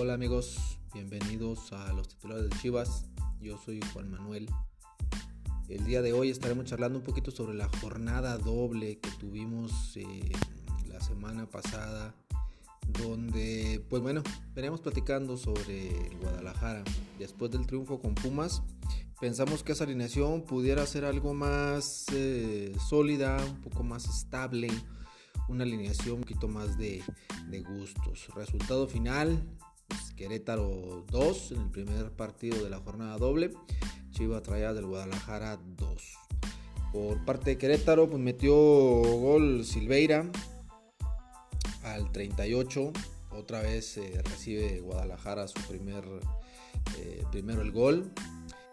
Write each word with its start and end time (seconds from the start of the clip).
Hola 0.00 0.14
amigos, 0.14 0.78
bienvenidos 0.94 1.72
a 1.72 1.92
los 1.92 2.06
titulares 2.06 2.48
de 2.48 2.56
Chivas. 2.58 3.06
Yo 3.40 3.58
soy 3.58 3.80
Juan 3.92 4.08
Manuel. 4.08 4.48
El 5.68 5.84
día 5.86 6.02
de 6.02 6.12
hoy 6.12 6.30
estaremos 6.30 6.66
charlando 6.66 7.00
un 7.00 7.04
poquito 7.04 7.32
sobre 7.32 7.54
la 7.54 7.68
jornada 7.80 8.38
doble 8.38 9.00
que 9.00 9.10
tuvimos 9.18 9.96
eh, 9.96 10.30
la 10.86 11.00
semana 11.00 11.50
pasada, 11.50 12.14
donde, 13.02 13.84
pues 13.90 14.00
bueno, 14.00 14.22
veníamos 14.54 14.80
platicando 14.82 15.36
sobre 15.36 15.90
Guadalajara. 16.20 16.84
Después 17.18 17.50
del 17.50 17.66
triunfo 17.66 17.98
con 17.98 18.14
Pumas, 18.14 18.62
pensamos 19.20 19.64
que 19.64 19.72
esa 19.72 19.82
alineación 19.82 20.42
pudiera 20.42 20.86
ser 20.86 21.06
algo 21.06 21.34
más 21.34 22.06
eh, 22.12 22.72
sólida, 22.88 23.44
un 23.44 23.60
poco 23.62 23.82
más 23.82 24.04
estable, 24.08 24.68
una 25.48 25.64
alineación 25.64 26.18
un 26.18 26.20
poquito 26.20 26.46
más 26.46 26.78
de, 26.78 27.02
de 27.48 27.62
gustos. 27.62 28.28
Resultado 28.36 28.86
final, 28.86 29.42
Querétaro 30.18 31.04
2 31.12 31.52
en 31.52 31.60
el 31.60 31.70
primer 31.70 32.10
partido 32.10 32.64
de 32.64 32.70
la 32.70 32.80
jornada 32.80 33.16
doble. 33.18 33.52
Chivas 34.10 34.42
traía 34.42 34.74
del 34.74 34.86
Guadalajara 34.86 35.60
2. 35.76 36.02
Por 36.92 37.24
parte 37.24 37.50
de 37.50 37.58
Querétaro, 37.58 38.10
pues 38.10 38.20
metió 38.20 38.52
gol 38.52 39.64
Silveira 39.64 40.28
al 41.84 42.10
38. 42.10 42.92
Otra 43.30 43.62
vez 43.62 43.96
eh, 43.96 44.20
recibe 44.24 44.80
Guadalajara 44.80 45.46
su 45.46 45.60
primer, 45.68 46.04
eh, 46.98 47.22
primero 47.30 47.62
el 47.62 47.70
gol. 47.70 48.10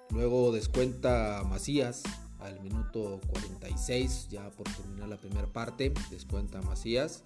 Luego 0.10 0.52
descuenta 0.52 1.44
Macías 1.48 2.02
al 2.40 2.60
minuto 2.62 3.22
46, 3.28 4.30
ya 4.32 4.50
por 4.50 4.68
terminar 4.68 5.10
la 5.10 5.18
primera 5.18 5.46
parte. 5.46 5.94
Descuenta 6.10 6.60
Macías. 6.64 7.22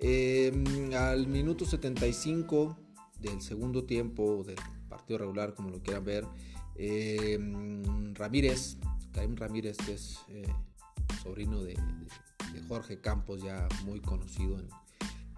Eh, 0.00 0.52
al 0.96 1.28
minuto 1.28 1.64
75 1.64 2.83
del 3.30 3.42
segundo 3.42 3.84
tiempo 3.84 4.44
del 4.44 4.56
partido 4.88 5.18
regular, 5.18 5.54
como 5.54 5.70
lo 5.70 5.82
quieran 5.82 6.04
ver, 6.04 6.26
eh, 6.76 7.38
Ramírez, 8.14 8.76
Karim 9.12 9.36
Ramírez, 9.36 9.76
que 9.78 9.94
es 9.94 10.18
eh, 10.28 10.46
sobrino 11.22 11.62
de, 11.62 11.76
Jorge 12.68 13.00
Campos, 13.00 13.42
ya 13.42 13.68
muy 13.84 14.00
conocido 14.00 14.58
en, 14.58 14.68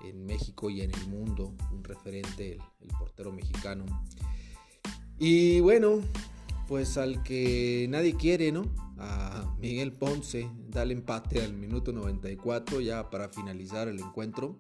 en, 0.07 0.27
México 0.27 0.69
y 0.69 0.83
en 0.83 0.95
el 0.95 1.07
mundo, 1.09 1.55
un 1.73 1.83
referente, 1.83 2.53
el, 2.53 2.61
el 2.83 2.89
portero 2.99 3.33
mexicano. 3.33 3.85
Y 5.19 5.61
bueno, 5.61 6.03
pues 6.69 6.99
al 6.99 7.23
que 7.23 7.87
nadie 7.89 8.17
quiere, 8.17 8.53
¿no? 8.53 8.65
A 8.99 9.55
Miguel 9.59 9.93
Ponce 9.93 10.51
da 10.69 10.83
el 10.83 10.91
empate 10.91 11.43
al 11.43 11.55
minuto 11.55 11.93
94 11.93 12.81
ya 12.81 13.09
para 13.09 13.29
finalizar 13.29 13.89
el 13.89 13.99
encuentro. 13.99 14.59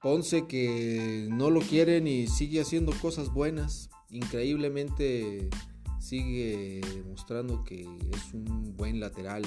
Ponce 0.00 0.46
que 0.46 1.26
no 1.28 1.50
lo 1.50 1.60
quieren 1.60 2.06
y 2.06 2.28
sigue 2.28 2.60
haciendo 2.60 2.92
cosas 3.00 3.32
buenas. 3.32 3.90
Increíblemente 4.10 5.50
sigue 5.98 6.80
demostrando 6.94 7.64
que 7.64 7.80
es 7.80 8.32
un 8.32 8.76
buen 8.76 9.00
lateral. 9.00 9.42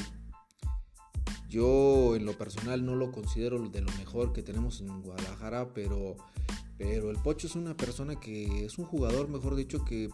Yo 1.47 2.15
en 2.17 2.25
lo 2.25 2.37
personal 2.37 2.85
no 2.85 2.95
lo 2.95 3.11
considero 3.11 3.59
de 3.69 3.81
lo 3.81 3.91
mejor 3.97 4.33
que 4.33 4.43
tenemos 4.43 4.81
en 4.81 5.01
Guadalajara, 5.01 5.73
pero, 5.73 6.17
pero 6.77 7.11
el 7.11 7.17
Pocho 7.17 7.47
es 7.47 7.55
una 7.55 7.75
persona 7.75 8.19
que 8.19 8.65
es 8.65 8.77
un 8.77 8.85
jugador, 8.85 9.29
mejor 9.29 9.55
dicho, 9.55 9.85
que, 9.85 10.09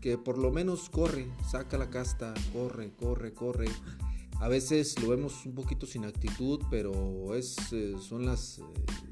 que 0.00 0.18
por 0.18 0.36
lo 0.36 0.50
menos 0.50 0.90
corre, 0.90 1.28
saca 1.48 1.78
la 1.78 1.90
casta, 1.90 2.34
corre, 2.52 2.92
corre, 2.92 3.34
corre. 3.34 3.66
A 4.40 4.48
veces 4.48 5.00
lo 5.00 5.08
vemos 5.08 5.46
un 5.46 5.54
poquito 5.54 5.86
sin 5.86 6.04
actitud, 6.04 6.60
pero 6.70 7.34
es, 7.34 7.56
eh, 7.72 7.94
son 7.98 8.26
las, 8.26 8.58
eh, 8.58 8.62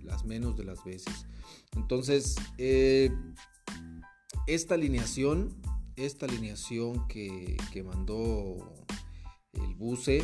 las, 0.03 0.25
menos 0.25 0.56
de 0.56 0.64
las 0.64 0.84
veces. 0.84 1.27
Entonces, 1.75 2.36
eh, 2.58 3.11
esta 4.46 4.74
alineación, 4.74 5.48
esta 5.96 6.27
alineación 6.27 7.08
que, 7.08 7.57
mandó 7.84 8.74
el 9.55 9.74
Buce, 9.74 10.23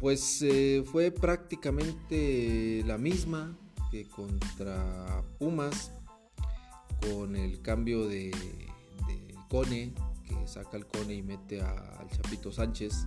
pues 0.00 0.44
fue 0.90 1.10
prácticamente 1.10 2.82
la 2.86 2.98
misma 2.98 3.58
que 3.90 4.08
contra 4.08 5.22
Pumas, 5.38 5.92
con 7.00 7.36
el 7.36 7.60
cambio 7.60 8.08
de, 8.08 8.32
Cone, 9.50 9.92
que 10.24 10.48
saca 10.48 10.76
el 10.76 10.86
Cone 10.86 11.14
y 11.14 11.22
mete 11.22 11.60
al 11.60 12.08
Chapito 12.08 12.50
Sánchez. 12.50 13.06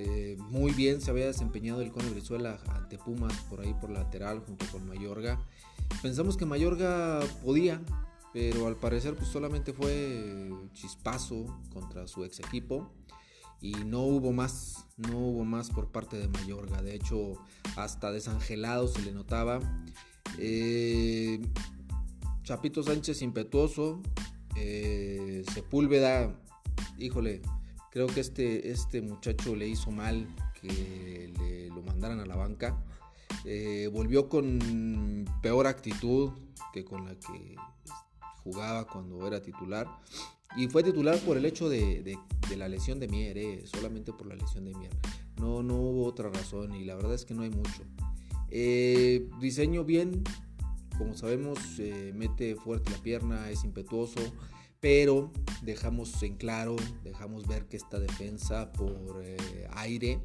Eh, 0.00 0.36
muy 0.38 0.70
bien 0.70 1.00
se 1.00 1.10
había 1.10 1.26
desempeñado 1.26 1.82
el 1.82 1.90
Cone 1.90 2.08
Brizuela 2.10 2.60
ante 2.68 2.98
Pumas 2.98 3.36
por 3.50 3.60
ahí 3.60 3.74
por 3.80 3.90
lateral 3.90 4.38
junto 4.46 4.64
con 4.70 4.86
Mayorga. 4.86 5.40
Pensamos 6.02 6.36
que 6.36 6.46
Mayorga 6.46 7.18
podía, 7.44 7.82
pero 8.32 8.68
al 8.68 8.76
parecer 8.76 9.16
pues 9.16 9.28
solamente 9.28 9.72
fue 9.72 10.52
chispazo 10.72 11.46
contra 11.72 12.06
su 12.06 12.24
ex 12.24 12.38
equipo 12.38 12.92
y 13.60 13.72
no 13.72 14.02
hubo 14.02 14.32
más, 14.32 14.86
no 14.98 15.18
hubo 15.18 15.44
más 15.44 15.68
por 15.70 15.90
parte 15.90 16.16
de 16.16 16.28
Mayorga. 16.28 16.80
De 16.80 16.94
hecho, 16.94 17.32
hasta 17.74 18.12
desangelado 18.12 18.86
se 18.86 19.02
le 19.02 19.10
notaba. 19.10 19.58
Eh, 20.38 21.42
Chapito 22.44 22.84
Sánchez 22.84 23.20
impetuoso, 23.22 24.00
eh, 24.54 25.42
Sepúlveda, 25.52 26.38
híjole, 26.98 27.42
Creo 27.90 28.06
que 28.06 28.20
este, 28.20 28.70
este 28.70 29.00
muchacho 29.00 29.56
le 29.56 29.68
hizo 29.68 29.90
mal 29.90 30.28
que 30.60 31.32
le 31.38 31.68
lo 31.68 31.82
mandaran 31.82 32.20
a 32.20 32.26
la 32.26 32.36
banca. 32.36 32.82
Eh, 33.44 33.88
volvió 33.92 34.28
con 34.28 35.26
peor 35.42 35.66
actitud 35.66 36.32
que 36.72 36.84
con 36.84 37.06
la 37.06 37.14
que 37.14 37.56
jugaba 38.42 38.86
cuando 38.86 39.26
era 39.26 39.40
titular. 39.42 39.88
Y 40.56 40.68
fue 40.68 40.82
titular 40.82 41.18
por 41.20 41.36
el 41.36 41.44
hecho 41.44 41.68
de, 41.68 42.02
de, 42.02 42.18
de 42.48 42.56
la 42.56 42.68
lesión 42.68 42.98
de 42.98 43.08
Mier, 43.08 43.36
eh, 43.36 43.64
solamente 43.66 44.12
por 44.12 44.26
la 44.26 44.34
lesión 44.34 44.64
de 44.64 44.74
Mier. 44.74 44.92
No, 45.38 45.62
no 45.62 45.74
hubo 45.76 46.04
otra 46.06 46.30
razón 46.30 46.74
y 46.74 46.84
la 46.84 46.94
verdad 46.96 47.14
es 47.14 47.24
que 47.24 47.34
no 47.34 47.42
hay 47.42 47.50
mucho. 47.50 47.82
Eh, 48.50 49.28
diseño 49.40 49.84
bien, 49.84 50.24
como 50.96 51.14
sabemos, 51.14 51.58
eh, 51.78 52.12
mete 52.14 52.56
fuerte 52.56 52.90
la 52.90 52.98
pierna, 52.98 53.50
es 53.50 53.62
impetuoso 53.64 54.20
pero 54.80 55.32
dejamos 55.62 56.22
en 56.22 56.36
claro, 56.36 56.76
dejamos 57.02 57.46
ver 57.46 57.66
que 57.66 57.76
esta 57.76 57.98
defensa 57.98 58.72
por 58.72 59.20
eh, 59.22 59.68
aire, 59.72 60.20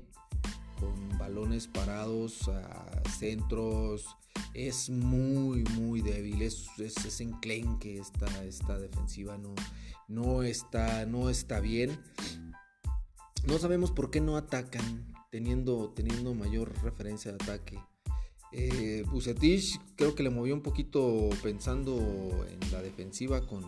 con 0.80 1.18
balones 1.18 1.68
parados 1.68 2.48
a 2.50 3.02
centros, 3.18 4.18
es 4.54 4.90
muy, 4.90 5.64
muy 5.76 6.02
débil, 6.02 6.42
es, 6.42 6.68
es, 6.78 7.06
es 7.06 7.22
enclenque 7.22 7.98
esta, 7.98 8.44
esta 8.44 8.78
defensiva, 8.78 9.38
no, 9.38 9.56
no, 10.08 10.44
está, 10.44 11.06
no 11.06 11.30
está 11.30 11.60
bien. 11.60 12.00
No 13.48 13.58
sabemos 13.58 13.92
por 13.92 14.10
qué 14.10 14.22
no 14.22 14.38
atacan, 14.38 15.14
teniendo, 15.32 15.90
teniendo 15.90 16.34
mayor 16.34 16.74
referencia 16.84 17.32
de 17.32 17.44
ataque. 17.44 17.80
Eh, 18.56 19.04
creo 19.96 20.14
que 20.14 20.22
le 20.22 20.30
movió 20.30 20.54
un 20.54 20.62
poquito 20.62 21.30
pensando 21.42 22.46
en 22.48 22.72
la 22.72 22.82
defensiva 22.84 23.42
con, 23.42 23.64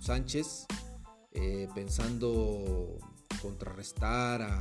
Sánchez, 0.00 0.66
eh, 1.32 1.68
pensando 1.74 2.98
contrarrestar 3.42 4.58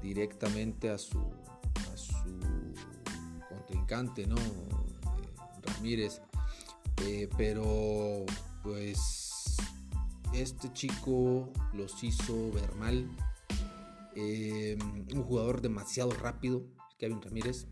directamente 0.00 0.90
a 0.90 0.96
su, 0.96 1.18
a 1.18 1.96
su 1.96 2.38
contrincante, 3.48 4.26
¿no? 4.26 4.36
Eh, 4.36 5.62
Ramírez. 5.62 6.22
Eh, 7.02 7.28
pero 7.36 8.24
pues 8.62 9.56
este 10.32 10.72
chico 10.72 11.52
los 11.72 12.02
hizo 12.04 12.52
ver 12.52 12.74
mal. 12.76 13.10
un 14.16 15.22
jugador 15.24 15.60
demasiado 15.60 16.12
rápido, 16.12 16.62
Kevin 16.98 17.20
Ramírez. 17.20 17.66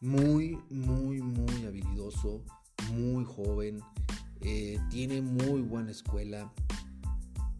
Muy, 0.00 0.58
muy, 0.70 1.20
muy 1.20 1.66
habilidoso, 1.66 2.42
muy 2.90 3.24
joven 3.26 3.82
eh, 4.40 4.78
tiene 4.90 5.20
muy 5.22 5.62
buena 5.62 5.90
escuela. 5.90 6.52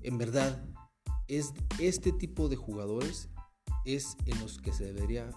En 0.03 0.19
verdad, 0.19 0.65
es 1.29 1.53
este 1.79 2.12
tipo 2.12 2.49
de 2.49 2.56
jugadores 2.56 3.29
es 3.85 4.17
en 4.27 4.38
los 4.41 4.59
que 4.59 4.73
se 4.73 4.93
debería 4.93 5.31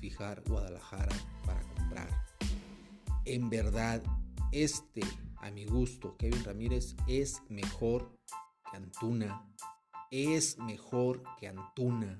fijar 0.00 0.42
Guadalajara 0.46 1.14
para 1.44 1.62
comprar. 1.74 2.08
En 3.24 3.50
verdad, 3.50 4.02
este, 4.52 5.02
a 5.38 5.50
mi 5.50 5.64
gusto, 5.64 6.16
Kevin 6.16 6.44
Ramírez 6.44 6.96
es 7.06 7.42
mejor 7.48 8.18
que 8.70 8.76
Antuna. 8.76 9.44
Es 10.10 10.58
mejor 10.58 11.22
que 11.38 11.48
Antuna. 11.48 12.18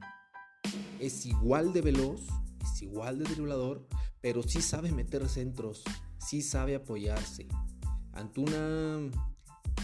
Es 1.00 1.24
igual 1.24 1.72
de 1.72 1.80
veloz, 1.80 2.26
es 2.62 2.82
igual 2.82 3.18
de 3.18 3.24
driblador, 3.24 3.86
pero 4.20 4.42
sí 4.42 4.60
sabe 4.60 4.92
meter 4.92 5.28
centros, 5.28 5.82
sí 6.18 6.42
sabe 6.42 6.74
apoyarse, 6.74 7.46
Antuna 8.18 8.98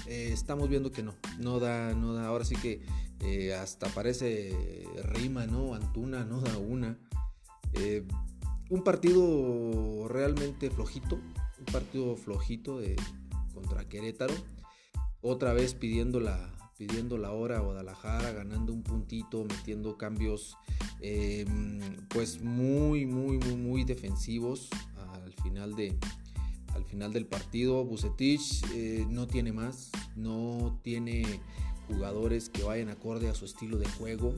eh, 0.06 0.30
estamos 0.32 0.68
viendo 0.68 0.90
que 0.90 1.02
no, 1.02 1.14
no 1.38 1.60
da, 1.60 1.94
no 1.94 2.14
da, 2.14 2.26
ahora 2.26 2.44
sí 2.44 2.56
que 2.56 2.82
eh, 3.20 3.54
hasta 3.54 3.88
parece 3.88 4.86
rima, 5.02 5.46
¿no? 5.46 5.74
Antuna 5.74 6.24
no 6.24 6.40
da 6.40 6.58
una. 6.58 6.98
Eh, 7.72 8.06
un 8.70 8.82
partido 8.82 10.08
realmente 10.08 10.70
flojito, 10.70 11.16
un 11.16 11.64
partido 11.72 12.16
flojito 12.16 12.80
de, 12.80 12.96
contra 13.52 13.88
Querétaro. 13.88 14.34
Otra 15.22 15.54
vez 15.54 15.74
pidiendo 15.74 16.20
la, 16.20 16.52
pidiendo 16.76 17.16
la 17.16 17.32
hora 17.32 17.58
a 17.58 17.60
Guadalajara, 17.60 18.32
ganando 18.32 18.72
un 18.72 18.82
puntito, 18.82 19.44
metiendo 19.44 19.96
cambios 19.96 20.56
em, 21.00 21.80
pues 22.08 22.42
muy, 22.42 23.06
muy, 23.06 23.38
muy, 23.38 23.56
muy 23.56 23.84
defensivos 23.84 24.68
al 24.96 25.32
final 25.42 25.74
de, 25.74 25.96
al 26.74 26.84
final 26.84 27.12
del 27.12 27.26
partido. 27.26 27.84
Bucetich 27.84 28.62
eh, 28.74 29.06
no 29.08 29.26
tiene 29.26 29.52
más, 29.52 29.90
no 30.16 30.78
tiene 30.82 31.40
jugadores 31.88 32.48
que 32.48 32.62
vayan 32.62 32.88
acorde 32.88 33.28
a 33.28 33.34
su 33.34 33.44
estilo 33.44 33.78
de 33.78 33.88
juego. 33.88 34.34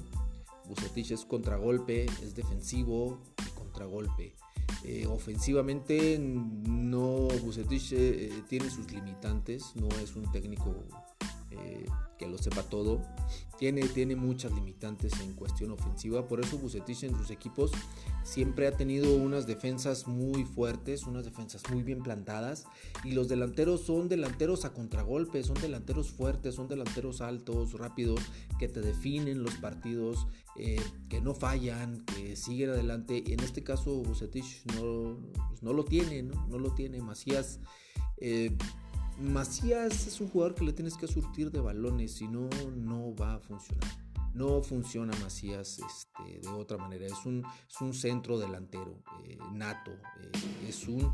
Bucetich 0.68 1.12
es 1.12 1.24
contragolpe, 1.24 2.06
es 2.22 2.34
defensivo 2.34 3.20
y 3.46 3.50
contragolpe. 3.58 4.34
Eh, 4.84 5.06
ofensivamente 5.06 6.18
no 6.18 7.28
Bucetich 7.42 7.92
eh, 7.92 8.42
tiene 8.48 8.70
sus 8.70 8.90
limitantes, 8.92 9.74
no 9.74 9.88
es 10.02 10.14
un 10.16 10.30
técnico 10.32 10.74
que 12.18 12.26
lo 12.26 12.38
sepa 12.38 12.62
todo. 12.62 13.02
Tiene, 13.58 13.82
tiene 13.88 14.16
muchas 14.16 14.52
limitantes 14.52 15.18
en 15.20 15.32
cuestión 15.32 15.70
ofensiva, 15.70 16.28
por 16.28 16.40
eso 16.40 16.58
Bucetich 16.58 17.04
en 17.04 17.16
sus 17.16 17.30
equipos 17.30 17.72
siempre 18.22 18.66
ha 18.66 18.72
tenido 18.72 19.16
unas 19.16 19.46
defensas 19.46 20.06
muy 20.06 20.44
fuertes, 20.44 21.04
unas 21.04 21.24
defensas 21.24 21.62
muy 21.72 21.82
bien 21.82 22.02
plantadas 22.02 22.66
y 23.02 23.12
los 23.12 23.28
delanteros 23.28 23.80
son 23.80 24.08
delanteros 24.08 24.66
a 24.66 24.74
contragolpe, 24.74 25.42
son 25.42 25.54
delanteros 25.60 26.10
fuertes, 26.10 26.54
son 26.54 26.68
delanteros 26.68 27.22
altos, 27.22 27.72
rápidos, 27.72 28.20
que 28.58 28.68
te 28.68 28.82
definen 28.82 29.42
los 29.42 29.54
partidos, 29.54 30.26
eh, 30.56 30.82
que 31.08 31.22
no 31.22 31.34
fallan, 31.34 32.04
que 32.04 32.36
siguen 32.36 32.70
adelante. 32.70 33.32
En 33.32 33.40
este 33.40 33.62
caso 33.62 34.02
Bucetich 34.02 34.66
no, 34.74 35.18
pues 35.48 35.62
no 35.62 35.72
lo 35.72 35.84
tiene, 35.84 36.22
no, 36.22 36.46
no 36.48 36.58
lo 36.58 36.74
tiene. 36.74 37.00
Macías 37.00 37.60
eh, 38.18 38.56
Macías 39.18 40.06
es 40.06 40.20
un 40.20 40.28
jugador 40.28 40.54
que 40.54 40.64
le 40.64 40.72
tienes 40.72 40.96
que 40.96 41.06
surtir 41.06 41.50
de 41.50 41.60
balones, 41.60 42.12
si 42.12 42.28
no, 42.28 42.48
no 42.74 43.14
va 43.14 43.34
a 43.34 43.38
funcionar. 43.38 44.05
No 44.36 44.62
funciona 44.62 45.16
Macías 45.22 45.78
este, 45.78 46.40
de 46.40 46.48
otra 46.48 46.76
manera. 46.76 47.06
Es 47.06 47.24
un, 47.24 47.42
es 47.70 47.80
un 47.80 47.94
centro 47.94 48.38
delantero 48.38 49.02
eh, 49.24 49.38
nato. 49.54 49.92
Eh, 49.92 50.68
es 50.68 50.86
un 50.86 51.10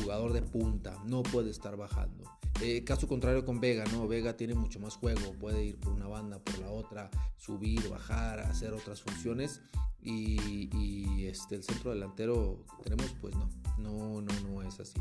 jugador 0.00 0.32
de 0.32 0.42
punta. 0.42 1.00
No 1.04 1.22
puede 1.22 1.50
estar 1.50 1.76
bajando. 1.76 2.24
Eh, 2.60 2.82
caso 2.82 3.06
contrario 3.06 3.44
con 3.44 3.60
Vega, 3.60 3.84
¿no? 3.92 4.08
Vega 4.08 4.36
tiene 4.36 4.54
mucho 4.54 4.80
más 4.80 4.96
juego. 4.96 5.32
Puede 5.38 5.64
ir 5.64 5.78
por 5.78 5.92
una 5.92 6.08
banda, 6.08 6.40
por 6.40 6.58
la 6.58 6.70
otra, 6.70 7.08
subir, 7.36 7.88
bajar, 7.88 8.40
hacer 8.40 8.72
otras 8.72 9.00
funciones. 9.00 9.60
Y, 10.02 11.24
este, 11.26 11.54
el 11.54 11.62
centro 11.62 11.92
delantero 11.92 12.64
que 12.78 12.90
tenemos, 12.90 13.14
pues 13.20 13.36
no. 13.36 13.48
No, 13.78 14.22
no, 14.22 14.32
no 14.48 14.62
es 14.62 14.80
así. 14.80 14.98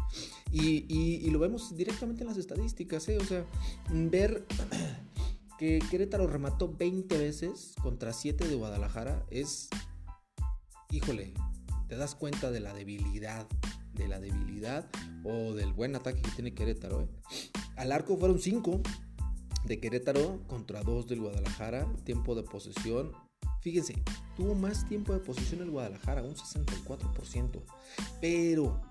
Y, 0.52 1.28
lo 1.32 1.40
vemos 1.40 1.76
directamente 1.76 2.22
en 2.22 2.28
las 2.28 2.38
estadísticas. 2.38 3.10
O 3.10 3.26
sea, 3.26 3.44
ver 3.90 4.46
que 5.57 5.80
Querétaro 5.90 6.28
remató 6.28 6.74
20 6.74 7.18
veces 7.18 7.75
contra 7.81 8.13
7 8.13 8.48
de 8.48 8.56
Guadalajara 8.56 9.25
es, 9.30 9.69
híjole, 10.92 11.34
te 11.88 11.96
das 11.96 12.16
cuenta 12.16 12.52
de 12.52 12.60
la 12.60 12.74
debilidad, 12.74 13.48
de 13.94 14.07
la 14.07 14.19
debilidad 14.19 14.90
o 15.24 15.54
del 15.54 15.74
buen 15.74 15.96
ataque 15.96 16.22
que 16.22 16.31
tiene 16.31 16.54
Querétaro. 16.54 17.02
¿eh? 17.02 17.10
Al 17.78 17.92
arco 17.92 18.18
fueron 18.18 18.40
5 18.40 18.81
de 19.66 19.80
Querétaro 19.80 20.42
contra 20.48 20.84
2 20.84 21.07
del 21.07 21.22
Guadalajara, 21.22 21.88
tiempo 22.04 22.36
de 22.36 22.44
posesión. 22.44 23.13
Fíjense, 23.62 23.96
tuvo 24.36 24.54
más 24.56 24.88
tiempo 24.88 25.13
de 25.13 25.19
posesión 25.19 25.62
el 25.62 25.72
Guadalajara, 25.72 26.22
un 26.22 26.36
64%, 26.36 27.63
pero 28.22 28.81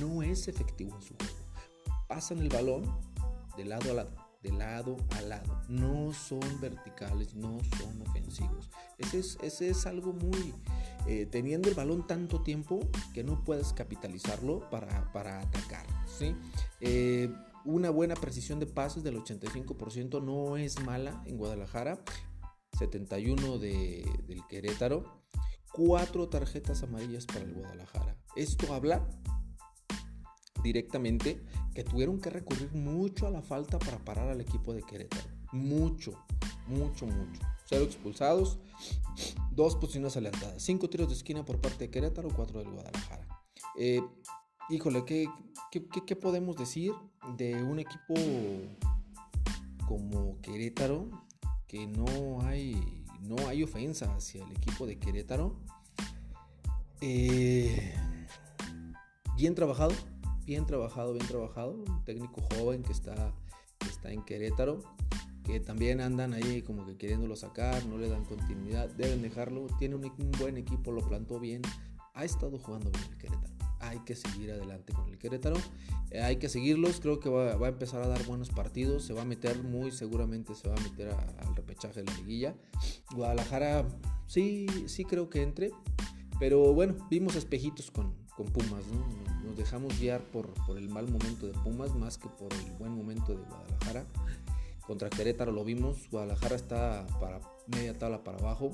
no 0.00 0.22
es 0.22 0.48
efectivo 0.48 0.96
en 0.96 1.02
su 1.02 1.14
juego. 1.14 1.34
Pasan 2.08 2.38
el 2.38 2.48
balón 2.48 2.82
de 3.56 3.64
lado 3.64 3.90
a 3.90 3.94
lado 3.94 4.25
lado 4.50 4.96
a 5.16 5.20
lado. 5.22 5.60
No 5.68 6.12
son 6.12 6.60
verticales, 6.60 7.34
no 7.34 7.58
son 7.78 8.02
ofensivos. 8.02 8.70
Ese 8.98 9.18
es, 9.18 9.38
ese 9.42 9.70
es 9.70 9.86
algo 9.86 10.12
muy... 10.12 10.54
Eh, 11.08 11.24
teniendo 11.30 11.68
el 11.68 11.76
balón 11.76 12.04
tanto 12.04 12.42
tiempo 12.42 12.80
que 13.14 13.22
no 13.22 13.44
puedes 13.44 13.72
capitalizarlo 13.72 14.68
para, 14.70 15.12
para 15.12 15.40
atacar. 15.40 15.86
¿sí? 16.06 16.34
Eh, 16.80 17.32
una 17.64 17.90
buena 17.90 18.14
precisión 18.14 18.58
de 18.58 18.66
pases 18.66 19.04
del 19.04 19.16
85% 19.22 20.22
no 20.22 20.56
es 20.56 20.80
mala 20.82 21.22
en 21.26 21.36
Guadalajara. 21.36 22.02
71 22.76 23.58
de, 23.58 24.04
del 24.26 24.44
Querétaro. 24.48 25.22
Cuatro 25.72 26.28
tarjetas 26.28 26.82
amarillas 26.82 27.26
para 27.26 27.40
el 27.40 27.54
Guadalajara. 27.54 28.16
Esto 28.34 28.72
habla 28.74 29.08
directamente 30.62 31.44
que 31.76 31.84
tuvieron 31.84 32.18
que 32.22 32.30
recurrir 32.30 32.72
mucho 32.72 33.26
a 33.26 33.30
la 33.30 33.42
falta 33.42 33.78
para 33.78 33.98
parar 33.98 34.30
al 34.30 34.40
equipo 34.40 34.72
de 34.72 34.82
Querétaro. 34.82 35.28
Mucho, 35.52 36.24
mucho, 36.68 37.04
mucho. 37.04 37.42
Cero 37.66 37.84
expulsados, 37.84 38.58
dos 39.50 39.76
posiciones 39.76 40.16
adelantadas, 40.16 40.62
cinco 40.62 40.88
tiros 40.88 41.08
de 41.08 41.14
esquina 41.16 41.44
por 41.44 41.60
parte 41.60 41.84
de 41.84 41.90
Querétaro, 41.90 42.30
cuatro 42.34 42.60
del 42.60 42.70
Guadalajara. 42.70 43.28
Eh, 43.78 44.00
híjole, 44.70 45.04
¿qué, 45.04 45.28
qué, 45.70 46.16
podemos 46.16 46.56
decir 46.56 46.94
de 47.36 47.62
un 47.62 47.78
equipo 47.78 48.14
como 49.86 50.40
Querétaro? 50.40 51.10
Que 51.66 51.86
no 51.86 52.40
hay, 52.40 53.04
no 53.20 53.36
hay 53.48 53.64
ofensa 53.64 54.16
hacia 54.16 54.42
el 54.42 54.52
equipo 54.52 54.86
de 54.86 54.98
Querétaro. 54.98 55.58
Eh, 57.02 57.94
bien 59.36 59.54
trabajado, 59.54 59.92
bien 60.46 60.64
trabajado, 60.64 61.12
bien 61.12 61.26
trabajado. 61.26 61.72
Un 61.72 62.04
técnico 62.04 62.40
joven 62.40 62.82
que 62.82 62.92
está, 62.92 63.34
está 63.90 64.12
en 64.12 64.22
Querétaro, 64.22 64.80
que 65.44 65.60
también 65.60 66.00
andan 66.00 66.32
ahí 66.32 66.62
como 66.62 66.86
que 66.86 66.96
queriéndolo 66.96 67.36
sacar, 67.36 67.84
no 67.86 67.98
le 67.98 68.08
dan 68.08 68.24
continuidad, 68.24 68.88
deben 68.90 69.20
dejarlo. 69.20 69.66
Tiene 69.78 69.96
un, 69.96 70.12
buen 70.38 70.56
equipo, 70.56 70.92
lo 70.92 71.06
plantó 71.06 71.40
bien, 71.40 71.62
ha 72.14 72.24
estado 72.24 72.58
jugando 72.58 72.90
con 72.90 73.02
el 73.02 73.18
Querétaro. 73.18 73.54
Hay 73.80 73.98
que 74.00 74.16
seguir 74.16 74.50
adelante 74.50 74.92
con 74.94 75.06
el 75.08 75.18
Querétaro. 75.18 75.56
Eh, 76.10 76.22
hay 76.22 76.36
que 76.36 76.48
seguirlos. 76.48 76.98
Creo 77.00 77.20
que 77.20 77.28
va, 77.28 77.52
a 77.52 77.68
empezar 77.68 78.02
a 78.02 78.08
dar 78.08 78.24
buenos 78.24 78.48
partidos. 78.48 79.04
Se 79.04 79.12
va 79.12 79.22
a 79.22 79.24
meter 79.26 79.62
muy 79.62 79.90
seguramente, 79.90 80.54
se 80.54 80.68
va 80.68 80.74
a 80.76 80.80
meter 80.80 81.10
al 81.10 81.54
repechaje 81.54 82.02
de 82.02 82.10
la 82.10 82.16
liguilla. 82.16 82.54
Guadalajara, 83.14 83.86
sí, 84.26 84.66
sí 84.86 85.04
creo 85.04 85.28
que 85.28 85.42
entre. 85.42 85.72
Pero 86.40 86.72
bueno, 86.72 86.96
vimos 87.10 87.36
espejitos 87.36 87.90
con, 87.90 88.14
con 88.36 88.46
Pumas, 88.46 88.84
¿no? 88.86 89.46
nos 89.46 89.56
dejamos 89.56 89.98
guiar 89.98 90.20
por, 90.20 90.52
por 90.66 90.76
el 90.76 90.88
mal 90.88 91.08
momento 91.08 91.46
de 91.46 91.52
Pumas 91.52 91.94
más 91.94 92.18
que 92.18 92.28
por 92.28 92.52
el 92.52 92.72
buen 92.78 92.92
momento 92.92 93.32
de 93.32 93.42
Guadalajara. 93.42 94.04
Contra 94.86 95.10
Querétaro 95.10 95.50
lo 95.52 95.64
vimos, 95.64 96.08
Guadalajara 96.10 96.54
está 96.54 97.06
para 97.20 97.40
media 97.66 97.98
tabla 97.98 98.22
para 98.22 98.38
abajo. 98.38 98.70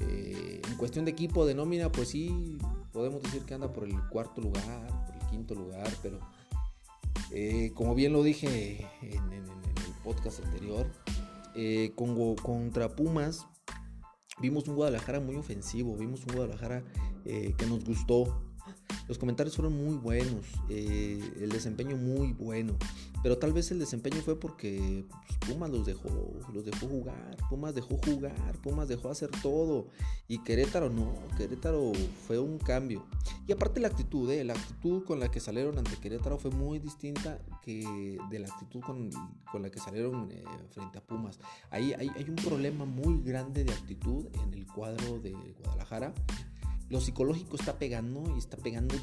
Eh, 0.00 0.60
en 0.68 0.76
cuestión 0.76 1.04
de 1.04 1.12
equipo, 1.12 1.46
de 1.46 1.54
nómina, 1.54 1.90
pues 1.90 2.10
sí, 2.10 2.58
podemos 2.92 3.22
decir 3.22 3.42
que 3.42 3.54
anda 3.54 3.72
por 3.72 3.84
el 3.84 3.96
cuarto 4.08 4.42
lugar, 4.42 5.06
por 5.06 5.14
el 5.14 5.26
quinto 5.30 5.54
lugar, 5.54 5.88
pero 6.02 6.18
eh, 7.30 7.72
como 7.74 7.94
bien 7.94 8.12
lo 8.12 8.22
dije 8.22 8.86
en, 9.00 9.32
el 9.32 9.44
podcast 10.04 10.44
anterior, 10.44 10.86
eh, 11.54 11.92
con, 11.94 12.36
contra 12.36 12.94
Pumas 12.94 13.46
vimos 14.38 14.68
un 14.68 14.76
Guadalajara 14.76 15.20
muy 15.20 15.36
ofensivo, 15.36 15.96
vimos 15.96 16.26
un 16.26 16.34
Guadalajara 16.34 16.84
que 17.24 17.66
nos 17.66 17.84
gustó, 17.84 18.45
los 19.08 19.18
comentarios 19.18 19.56
fueron 19.56 19.76
muy 19.76 19.96
buenos, 19.96 20.46
eh, 20.68 21.20
el 21.40 21.50
desempeño 21.50 21.96
muy 21.96 22.32
bueno, 22.32 22.76
pero 23.22 23.38
tal 23.38 23.52
vez 23.52 23.70
el 23.70 23.78
desempeño 23.78 24.20
fue 24.20 24.38
porque 24.38 25.04
pues, 25.08 25.38
Pumas 25.46 25.70
los 25.70 25.86
dejó, 25.86 26.32
los 26.52 26.64
dejó 26.64 26.86
jugar, 26.86 27.36
Pumas 27.48 27.74
dejó 27.74 27.98
jugar, 27.98 28.58
Pumas 28.62 28.88
dejó 28.88 29.10
hacer 29.10 29.30
todo 29.42 29.88
y 30.28 30.38
Querétaro 30.38 30.90
no, 30.90 31.14
Querétaro 31.36 31.92
fue 32.26 32.38
un 32.38 32.58
cambio. 32.58 33.04
Y 33.46 33.52
aparte 33.52 33.80
la 33.80 33.88
actitud, 33.88 34.30
eh, 34.30 34.42
la 34.44 34.54
actitud 34.54 35.04
con 35.04 35.20
la 35.20 35.30
que 35.30 35.38
salieron 35.38 35.78
ante 35.78 35.96
Querétaro 35.96 36.38
fue 36.38 36.50
muy 36.50 36.78
distinta 36.80 37.38
que 37.62 38.18
de 38.30 38.38
la 38.40 38.48
actitud 38.48 38.80
con, 38.80 39.10
la 39.60 39.70
que 39.70 39.78
salieron 39.78 40.28
eh, 40.30 40.44
frente 40.70 40.98
a 40.98 41.00
Pumas. 41.00 41.38
Ahí 41.70 41.92
hay, 41.92 42.10
hay 42.14 42.28
un 42.28 42.36
problema 42.36 42.84
muy 42.84 43.22
grande 43.22 43.64
de 43.64 43.72
actitud 43.72 44.26
en 44.44 44.54
el 44.54 44.66
cuadro 44.66 45.20
de 45.20 45.32
Guadalajara 45.62 46.12
lo 46.88 47.00
psicológico 47.00 47.56
está 47.56 47.78
pegando 47.78 48.34
y 48.34 48.38
está 48.38 48.56
pegando 48.56 48.94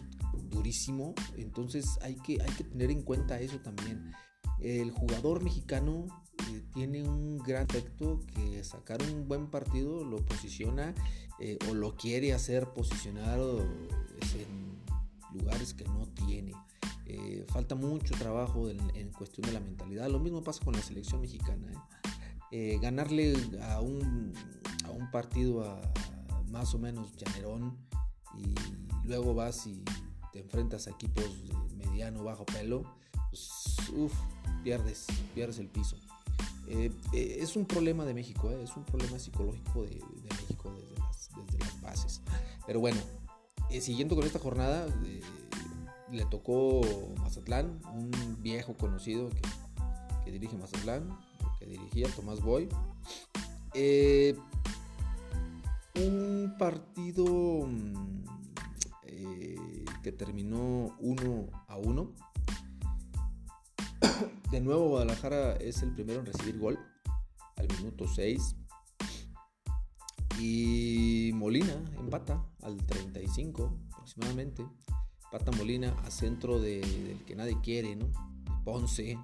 durísimo. 0.49 1.13
Entonces 1.37 1.97
hay 2.01 2.15
que, 2.15 2.41
hay 2.41 2.51
que 2.51 2.63
tener 2.63 2.91
en 2.91 3.01
cuenta 3.01 3.39
eso 3.39 3.59
también. 3.59 4.11
El 4.59 4.91
jugador 4.91 5.43
mexicano 5.43 6.05
eh, 6.49 6.63
tiene 6.73 7.03
un 7.03 7.37
gran 7.37 7.63
efecto 7.63 8.21
que 8.33 8.63
sacar 8.63 9.01
un 9.03 9.27
buen 9.27 9.49
partido 9.49 10.05
lo 10.05 10.17
posiciona 10.17 10.93
eh, 11.39 11.57
o 11.69 11.73
lo 11.73 11.95
quiere 11.95 12.33
hacer 12.33 12.69
posicionado 12.73 13.61
en 13.61 15.37
lugares 15.37 15.73
que 15.73 15.83
no 15.83 16.07
tiene. 16.25 16.53
Eh, 17.05 17.45
falta 17.49 17.75
mucho 17.75 18.15
trabajo 18.15 18.69
en, 18.69 18.79
en, 18.95 19.11
cuestión 19.11 19.45
de 19.47 19.53
la 19.53 19.59
mentalidad. 19.59 20.07
Lo 20.09 20.19
mismo 20.19 20.41
pasa 20.41 20.63
con 20.63 20.73
la 20.73 20.81
selección 20.81 21.19
mexicana. 21.19 21.67
ganarle 22.81 23.35
a 23.61 23.81
un, 23.81 24.33
a 24.85 24.91
un 24.91 25.11
partido 25.11 25.63
a, 25.63 25.81
más 26.53 26.73
o 26.75 26.79
menos 26.79 27.17
llanerón 27.17 27.75
y 28.37 28.53
luego 29.07 29.33
vas 29.33 29.65
y 29.65 29.83
te 30.31 30.39
enfrentas 30.39 30.87
a 30.87 30.91
equipos 30.91 31.25
italiano 31.93 32.23
bajo 32.23 32.45
pelo, 32.45 32.83
pues, 33.29 33.75
pierdes, 34.63 35.07
pierdes 35.33 35.57
el 35.57 35.67
piso. 35.67 35.97
Eh, 36.67 36.91
eh, 37.11 37.37
es 37.41 37.55
un 37.55 37.65
problema 37.65 38.05
de 38.05 38.13
México, 38.13 38.49
eh, 38.51 38.63
es 38.63 38.77
un 38.77 38.85
problema 38.85 39.19
psicológico 39.19 39.83
de, 39.83 40.01
México 40.41 40.71
desde 40.71 41.59
las, 41.59 41.81
bases. 41.81 42.21
Pero 42.65 42.79
bueno, 42.79 42.97
siguiendo 43.81 44.15
con 44.15 44.23
esta 44.23 44.39
jornada, 44.39 44.87
le 46.11 46.25
tocó 46.25 46.81
Mazatlán, 47.19 47.81
un 47.93 48.11
viejo 48.41 48.75
conocido 48.75 49.29
que, 49.29 49.41
que 50.23 50.31
dirige 50.31 50.55
Mazatlán, 50.55 51.09
que 51.59 51.65
dirigía 51.65 52.07
Tomás 52.15 52.41
Boy. 52.41 52.69
Un 55.95 56.55
partido 56.57 57.67
mm, 57.67 58.23
que 60.01 60.11
terminó 60.11 60.95
1 60.99 61.49
a 61.67 61.77
1 61.77 62.13
de 64.51 64.61
nuevo 64.61 64.89
Guadalajara 64.89 65.53
es 65.53 65.81
el 65.83 65.93
primero 65.93 66.19
en 66.19 66.25
recibir 66.25 66.59
gol 66.59 66.79
al 67.55 67.67
minuto 67.77 68.07
6. 68.07 68.55
Y 70.39 71.31
Molina 71.35 71.73
empata 71.97 72.43
al 72.61 72.77
35 72.77 73.71
aproximadamente. 73.93 74.65
Empata 75.25 75.51
Molina 75.51 75.95
a 76.03 76.11
centro 76.11 76.59
del 76.59 77.23
que 77.25 77.35
nadie 77.35 77.59
quiere, 77.61 77.95
¿no? 77.95 78.11
Ponce. 78.63 79.17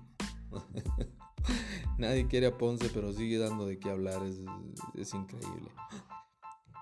nadie 1.97 2.27
quiere 2.27 2.47
a 2.47 2.57
Ponce, 2.57 2.89
pero 2.93 3.11
sigue 3.11 3.37
dando 3.37 3.65
de 3.65 3.79
qué 3.79 3.89
hablar. 3.89 4.21
Es, 4.95 5.13
increíble. 5.13 5.69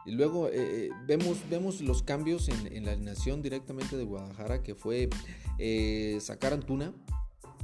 Y 0.08 0.12
luego 0.12 0.48
eh, 0.48 0.54
eh, 0.56 0.90
vemos, 1.06 1.38
vemos 1.50 1.82
los 1.82 2.02
cambios 2.02 2.48
en, 2.48 2.86
la 2.86 2.94
alineación 2.94 3.42
directamente 3.42 3.98
de 3.98 4.06
Guadalajara, 4.06 4.64
que 4.64 4.74
fue 4.74 5.10
eh, 5.60 6.18
sacar 6.22 6.54
Antuna, 6.54 6.94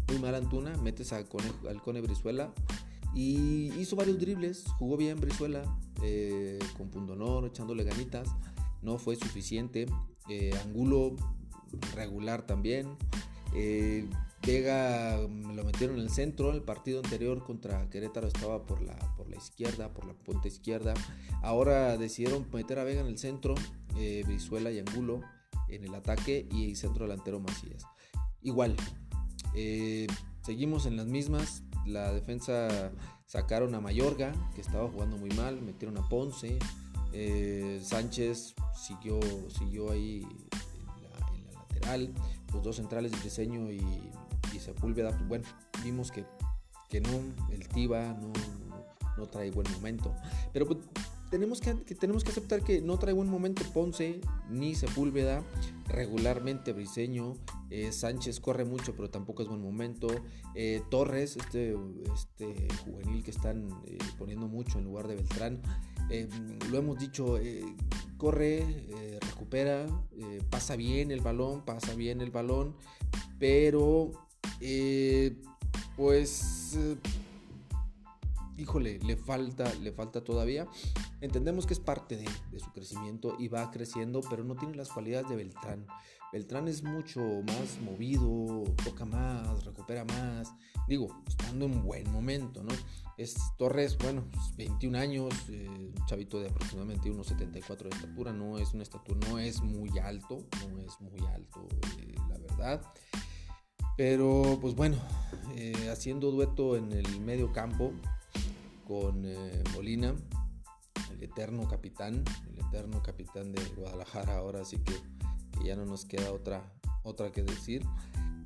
muy 0.10 0.20
mal 0.20 0.36
Antuna, 0.36 0.76
metes 0.78 1.14
al 1.14 1.26
Cone 1.26 2.02
Brizuela 2.02 2.54
y 3.16 3.72
hizo 3.80 3.96
varios 3.96 4.20
dribles, 4.20 4.66
jugó 4.78 4.98
bien 4.98 5.22
Brizuela, 5.22 5.64
eh, 6.04 6.60
con 6.78 6.90
pundonor, 6.90 7.46
echándole 7.46 7.86
ganitas, 7.86 8.28
no 8.82 8.98
fue 8.98 9.16
suficiente. 9.16 9.88
Angulo 10.64 11.16
regular 11.96 12.46
también. 12.46 12.98
Vega 14.46 15.18
lo 15.18 15.64
metieron 15.64 15.98
en 15.98 16.04
el 16.04 16.10
centro, 16.10 16.52
el 16.52 16.62
partido 16.62 17.00
anterior 17.00 17.42
contra 17.46 17.90
Querétaro 17.90 18.28
estaba 18.28 18.66
por 18.66 18.82
la, 18.82 18.98
izquierda, 19.34 19.94
por 19.94 20.06
la 20.06 20.14
punta 20.14 20.48
izquierda. 20.48 20.94
Ahora 21.42 21.98
decidieron 21.98 22.48
meter 22.52 22.80
a 22.80 22.84
Vega 22.84 23.02
en 23.02 23.08
el 23.08 23.18
centro, 23.18 23.56
Brizuela 24.26 24.72
y 24.72 24.80
Angulo 24.80 25.22
en 25.76 25.84
el 25.84 25.96
ataque 25.96 26.48
y 26.52 26.70
el 26.70 26.76
centro 26.76 27.06
delantero 27.06 27.40
Macías. 27.40 27.86
Igual, 28.42 28.76
eh, 29.56 30.08
seguimos 30.42 30.86
en 30.86 30.98
las 30.98 31.08
mismas. 31.08 31.64
La 31.86 32.14
defensa 32.14 32.92
sacaron 33.26 33.76
a 33.76 33.82
Mayorga, 33.82 34.34
que 34.56 34.62
estaba 34.62 34.90
jugando 34.90 35.18
muy 35.18 35.30
mal. 35.32 35.62
Metieron 35.62 35.98
a 35.98 36.08
Ponce. 36.08 36.60
Eh, 37.14 37.80
Sánchez 37.84 38.56
siguió, 38.76 39.20
siguió 39.50 39.92
ahí 39.92 40.26
en 40.26 41.46
la, 41.46 41.60
lateral. 41.60 42.14
Los 42.52 42.64
dos 42.64 42.76
centrales 42.78 43.12
de 43.12 43.20
diseño 43.20 43.72
y, 43.72 43.82
y 44.54 44.60
Sepúlveda. 44.60 45.10
Pues, 45.10 45.28
bueno, 45.28 45.46
vimos 45.84 46.12
que, 46.12 46.26
que 46.90 47.02
no, 47.02 47.22
el 47.52 47.68
Tiba 47.70 48.14
no, 48.14 48.32
no 49.18 49.28
trae 49.28 49.52
buen 49.52 49.72
momento. 49.72 50.16
Pero 50.52 50.66
pues, 50.66 50.80
tenemos 51.34 51.62
que, 51.62 51.74
tenemos 51.96 52.24
que 52.24 52.30
aceptar 52.30 52.64
que 52.64 52.80
no 52.80 53.00
trae 53.00 53.12
buen 53.12 53.28
momento 53.28 53.64
Ponce 53.74 54.22
ni 54.52 54.76
Sepúlveda, 54.76 55.44
regularmente 55.88 56.74
Briseño, 56.74 57.34
eh, 57.72 57.92
Sánchez 57.92 58.40
corre 58.40 58.66
mucho 58.66 58.96
pero 58.96 59.10
tampoco 59.10 59.42
es 59.42 59.50
buen 59.50 59.64
momento, 59.64 60.10
eh, 60.54 60.84
Torres, 60.92 61.38
este, 61.38 61.76
este 62.14 62.68
juvenil 62.86 63.24
que 63.24 63.32
están 63.32 63.68
eh, 63.88 63.98
poniendo 64.20 64.48
mucho 64.48 64.78
en 64.78 64.86
lugar 64.86 65.08
de 65.08 65.16
Beltrán, 65.16 65.60
lo 66.70 66.78
hemos 66.78 67.00
dicho, 67.00 67.40
corre, 68.18 68.64
recupera, 69.22 69.88
pasa 70.52 70.76
bien 70.76 71.10
el 71.10 71.22
balón, 71.22 71.66
pasa 71.66 71.96
bien 71.96 72.22
el 72.22 72.30
balón, 72.30 72.76
pero 73.40 74.12
pues 75.98 76.78
híjole, 78.58 79.00
le 79.00 79.16
falta, 79.16 79.74
le 79.76 79.92
falta 79.92 80.24
todavía. 80.24 80.68
Entendemos 81.22 81.66
que 81.66 81.74
es 81.74 81.80
parte 81.80 82.18
de, 82.18 82.60
su 82.60 82.72
crecimiento 82.72 83.36
y 83.40 83.48
va 83.48 83.72
creciendo, 83.72 84.22
pero 84.30 84.44
no 84.44 84.56
tiene 84.56 84.76
las 84.76 84.90
cualidades 84.90 85.30
de 85.30 85.36
Beltrán. 85.36 85.86
Beltrán 86.32 86.68
es 86.68 86.84
mucho 86.84 87.22
más 87.46 87.80
movido, 87.82 88.64
toca 88.84 89.06
más, 89.06 89.64
recupera 89.66 90.04
más. 90.04 90.52
Digo, 90.88 91.24
estando 91.28 91.66
en 91.66 91.84
buen 91.84 92.12
momento, 92.12 92.64
¿no? 92.64 92.74
Es 93.18 93.36
Torres, 93.58 93.98
bueno, 94.00 94.24
21 94.58 94.98
años, 94.98 95.32
eh, 95.50 95.70
un 95.70 96.06
chavito 96.08 96.40
de 96.40 96.50
aproximadamente 96.50 97.12
1,74 97.12 97.84
de 97.84 97.90
estatura, 97.90 98.34
no 98.34 98.58
es 98.58 98.74
una 98.74 98.82
estatura, 98.82 99.20
no 99.30 99.38
es 99.38 99.62
muy 99.62 99.92
alto, 100.00 100.40
no 100.68 100.80
es 100.80 101.00
muy 101.00 101.20
alto, 101.28 101.68
eh, 102.00 102.16
la 102.28 102.38
verdad. 102.40 102.82
Pero 103.96 104.58
pues 104.60 104.74
bueno, 104.74 104.98
eh, 105.56 105.90
haciendo 105.92 106.32
dueto 106.32 106.76
en 106.76 106.92
el 106.92 107.22
medio 107.22 107.54
campo, 107.54 107.94
con 108.84 109.24
eh, 109.26 109.64
Molina, 109.74 110.16
el 111.12 111.24
eterno 111.24 111.68
capitán, 111.68 112.24
el 112.52 112.66
eterno 112.66 113.02
capitán 113.02 113.52
de 113.52 113.64
Guadalajara, 113.76 114.38
ahora 114.38 114.66
sí 114.66 114.80
que, 114.80 114.94
ya 115.64 115.76
no 115.76 115.86
nos 115.86 116.06
queda 116.06 116.32
otra, 116.32 116.62
otra 117.04 117.32
que 117.32 117.44
decir. 117.44 117.86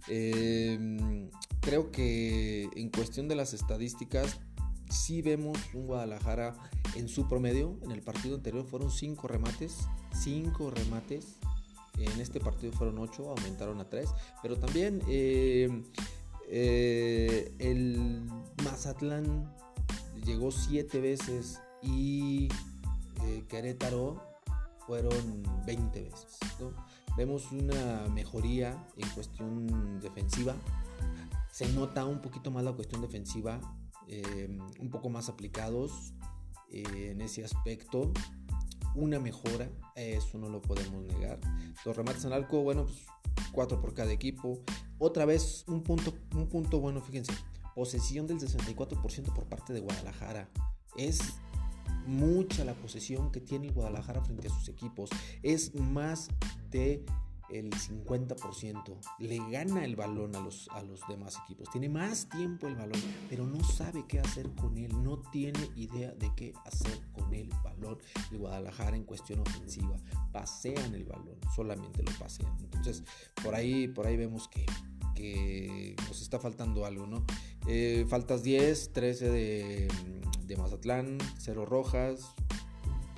Em, 0.08 1.30
creo 1.62 1.92
que 1.92 2.70
en 2.76 2.90
cuestión 2.90 3.28
de 3.28 3.36
las 3.36 3.54
estadísticas, 3.54 4.40
sí 4.90 5.22
vemos 5.22 5.58
un 5.74 5.88
Guadalajara 5.88 6.56
en 6.96 7.08
su 7.08 7.28
promedio. 7.28 7.78
En 7.84 7.92
el 7.92 8.02
partido 8.02 8.36
anterior 8.36 8.66
fueron 8.66 8.92
5 8.92 9.28
remates, 9.28 9.78
5 10.14 10.72
remates. 10.72 11.38
En 11.98 12.22
este 12.22 12.40
partido 12.40 12.72
fueron 12.74 13.00
8, 13.00 13.30
aumentaron 13.30 13.82
a 13.82 13.90
3. 13.90 14.10
Pero 14.42 14.58
también 14.58 15.02
em, 15.08 15.84
eh, 16.50 17.54
el 17.60 18.30
Mazatlán 18.64 19.54
llegó 20.28 20.52
siete 20.52 21.00
veces 21.00 21.62
y 21.82 22.50
eh, 23.24 23.46
Querétaro 23.48 24.22
fueron 24.86 25.42
20 25.66 26.04
veces. 26.04 26.38
Vemos 27.16 27.52
una 27.52 28.08
mejoría 28.10 28.86
en 28.98 29.10
cuestión 29.10 30.00
defensiva. 30.02 30.54
Se 31.50 31.68
nota 31.70 32.06
un 32.06 32.22
poquito 32.22 32.52
más 32.52 32.64
la 32.64 32.74
cuestión 32.74 33.02
defensiva, 33.02 33.60
em, 34.08 34.60
un 34.80 34.90
poco 34.92 35.10
más 35.10 35.30
aplicados 35.30 36.14
eh, 36.72 37.12
en 37.12 37.22
ese 37.22 37.44
aspecto. 37.46 38.12
Una 38.96 39.20
mejora, 39.20 39.70
eso 39.96 40.38
no 40.38 40.50
lo 40.50 40.62
podemos 40.62 41.04
negar. 41.06 41.40
Los 41.86 41.96
remates 41.96 42.26
al 42.26 42.34
arco, 42.34 42.64
bueno, 42.64 42.86
pues, 42.86 43.06
cuatro 43.52 43.80
por 43.80 43.94
cada 43.94 44.12
equipo. 44.12 44.60
Otra 45.00 45.26
vez, 45.26 45.64
un 45.68 45.84
punto, 45.84 46.14
un 46.36 46.48
punto 46.48 46.80
bueno, 46.80 47.02
fíjense 47.02 47.34
posesión 47.78 48.26
del 48.26 48.40
64% 48.40 49.34
por 49.36 49.46
parte 49.46 49.72
de 49.72 49.82
Guadalajara. 49.82 50.50
Es 50.96 51.20
mucha 52.08 52.66
la 52.66 52.74
posesión 52.74 53.32
que 53.32 53.40
tiene 53.40 53.70
Guadalajara 53.70 54.24
frente 54.24 54.48
a 54.48 54.50
sus 54.50 54.68
equipos. 54.68 55.12
Es 55.44 55.76
más 55.76 56.30
de 56.72 57.06
el 57.52 57.70
50%. 57.70 58.98
Le 59.20 59.38
gana 59.52 59.86
el 59.86 59.96
balón 59.96 60.36
a 60.36 60.40
los, 60.40 60.68
a 60.70 60.82
los 60.82 61.02
demás 61.08 61.38
equipos. 61.44 61.70
Tiene 61.70 61.88
más 61.88 62.28
tiempo 62.30 62.66
el 62.66 62.76
balón, 62.76 63.00
pero 63.30 63.46
no 63.46 63.64
sabe 63.64 64.06
qué 64.08 64.20
hacer 64.22 64.50
con 64.56 64.76
él. 64.80 64.92
No 65.04 65.20
tiene 65.32 65.70
idea 65.76 66.12
de 66.14 66.34
qué 66.36 66.54
hacer 66.66 67.00
con 67.14 67.32
el 67.32 67.50
balón. 67.64 68.00
El 68.32 68.40
Guadalajara 68.40 68.98
en 68.98 69.04
cuestión 69.04 69.42
ofensiva. 69.42 69.98
Pasean 70.34 70.96
el 70.96 71.06
balón, 71.06 71.38
solamente 71.56 72.02
lo 72.02 72.12
pasean. 72.18 72.58
Entonces, 72.60 73.04
por 73.44 73.54
ahí, 73.54 73.88
por 73.88 74.08
ahí 74.08 74.18
vemos 74.18 74.48
que 74.48 74.66
que 75.18 75.96
nos 76.08 76.22
está 76.22 76.40
faltando 76.40 76.86
algo, 76.86 77.08
¿no? 77.08 77.26
Eh, 77.68 78.06
faltas 78.08 78.44
10, 78.44 78.94
13 78.94 79.30
de, 79.30 79.88
de, 80.46 80.58
Mazatlán, 80.58 81.18
0 81.40 81.66
rojas. 81.66 82.34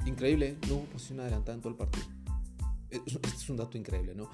Increíble, 0.05 0.57
no 0.67 0.75
hubo 0.75 0.85
posición 0.85 1.19
adelantada 1.19 1.55
en 1.55 1.61
todo 1.61 1.71
el 1.71 1.77
partido. 1.77 2.05
Este 2.89 3.27
es 3.27 3.49
un 3.49 3.57
dato 3.57 3.77
increíble, 3.77 4.15
¿no? 4.15 4.29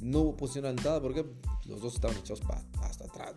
No 0.00 0.20
hubo 0.20 0.36
posición 0.36 0.66
adelantada 0.66 1.00
porque 1.00 1.24
los 1.64 1.80
dos 1.80 1.94
estaban 1.94 2.16
echados 2.18 2.42
hasta 2.82 3.04
atrás. 3.06 3.34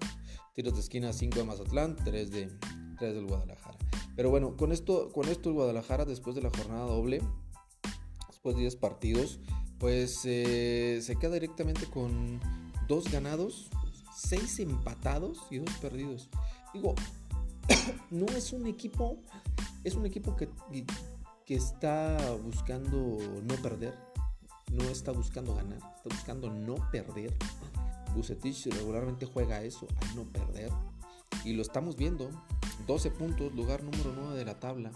Tiros 0.54 0.74
de 0.74 0.82
esquina 0.82 1.14
5 1.14 1.40
de 1.40 1.44
Mazatlán, 1.46 1.96
3 1.96 2.32
de 2.32 2.52
3 3.00 3.16
del 3.16 3.26
Guadalajara. 3.26 3.78
Pero 4.16 4.30
bueno, 4.30 4.58
con 4.58 4.72
esto, 4.72 5.12
con 5.12 5.28
esto 5.30 5.50
el 5.50 5.56
Guadalajara 5.56 6.06
después 6.06 6.36
de 6.36 6.42
la 6.42 6.50
jornada 6.50 6.86
doble, 6.86 7.22
después 8.28 8.56
de 8.56 8.64
10 8.64 8.76
partidos, 8.76 9.40
pues 9.80 10.22
eh, 10.26 11.00
se 11.02 11.16
queda 11.18 11.34
directamente 11.34 11.86
con 11.86 12.40
dos 12.88 13.12
ganados, 13.12 13.70
seis 14.16 14.60
empatados 14.60 15.40
y 15.50 15.58
dos 15.58 15.72
perdidos. 15.78 16.30
Digo, 16.74 16.96
no 18.12 18.26
es 18.28 18.54
un 18.54 18.68
equipo, 18.68 19.18
es 19.84 19.96
un 19.96 20.06
equipo 20.06 20.36
que, 20.36 20.50
que 21.46 21.56
está 21.56 22.18
buscando 22.44 23.18
no 23.44 23.56
perder, 23.56 23.98
no 24.72 24.84
está 24.86 25.12
buscando 25.12 25.56
ganar, 25.56 25.78
está 25.78 26.10
buscando 26.16 26.50
no 26.50 26.76
perder. 26.92 27.34
Bucetich 28.16 28.68
regularmente 28.68 29.26
juega 29.26 29.62
eso, 29.64 29.88
a 30.02 30.16
no 30.16 30.24
perder. 30.24 30.72
Y 31.44 31.54
lo 31.54 31.62
estamos 31.62 31.96
viendo. 31.96 32.30
12 32.88 33.12
puntos, 33.12 33.54
lugar 33.54 33.84
número 33.84 34.14
9 34.16 34.38
de 34.38 34.46
la 34.46 34.60
tabla. 34.60 34.92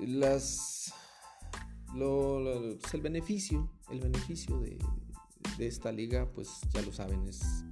Las. 0.00 0.92
Pues 1.96 2.94
el 2.94 3.02
beneficio, 3.02 3.70
el 3.88 4.00
beneficio 4.00 4.58
de, 4.58 4.78
esta 5.58 5.92
liga, 5.92 6.30
pues 6.32 6.60
ya 6.72 6.82
lo 6.82 6.92
saben, 6.92 7.26
es 7.28 7.64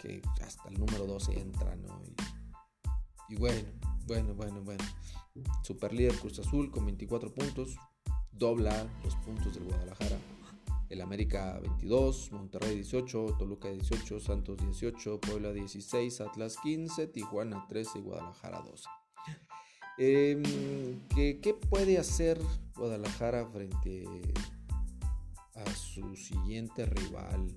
que 0.00 0.22
hasta 0.42 0.68
el 0.68 0.78
número 0.78 1.06
12 1.06 1.38
entra, 1.38 1.76
¿no? 1.76 2.02
Y, 2.04 3.34
y 3.34 3.36
bueno, 3.36 3.68
bueno, 4.06 4.34
bueno, 4.34 4.62
bueno. 4.62 4.84
Super 5.62 5.92
líder 5.92 6.14
Cruz 6.14 6.38
Azul 6.38 6.70
con 6.70 6.86
24 6.86 7.32
puntos, 7.34 7.76
dobla 8.32 8.86
los 9.04 9.16
puntos 9.16 9.54
del 9.54 9.64
Guadalajara. 9.64 10.18
El 10.88 11.00
América 11.00 11.58
22, 11.60 12.30
Monterrey 12.32 12.76
18, 12.76 13.36
Toluca 13.38 13.68
18, 13.68 14.20
Santos 14.20 14.58
18, 14.58 15.20
Puebla 15.20 15.52
16, 15.52 16.20
Atlas 16.20 16.56
15, 16.62 17.08
Tijuana 17.08 17.66
13 17.68 17.98
y 17.98 18.02
Guadalajara 18.02 18.60
12. 18.60 18.84
Em, 19.98 20.42
¿qué, 21.08 21.54
puede 21.68 21.98
hacer 21.98 22.38
Guadalajara 22.76 23.46
frente 23.46 24.04
a 24.06 24.55
su 25.74 26.16
siguiente 26.16 26.86
rival? 26.86 27.56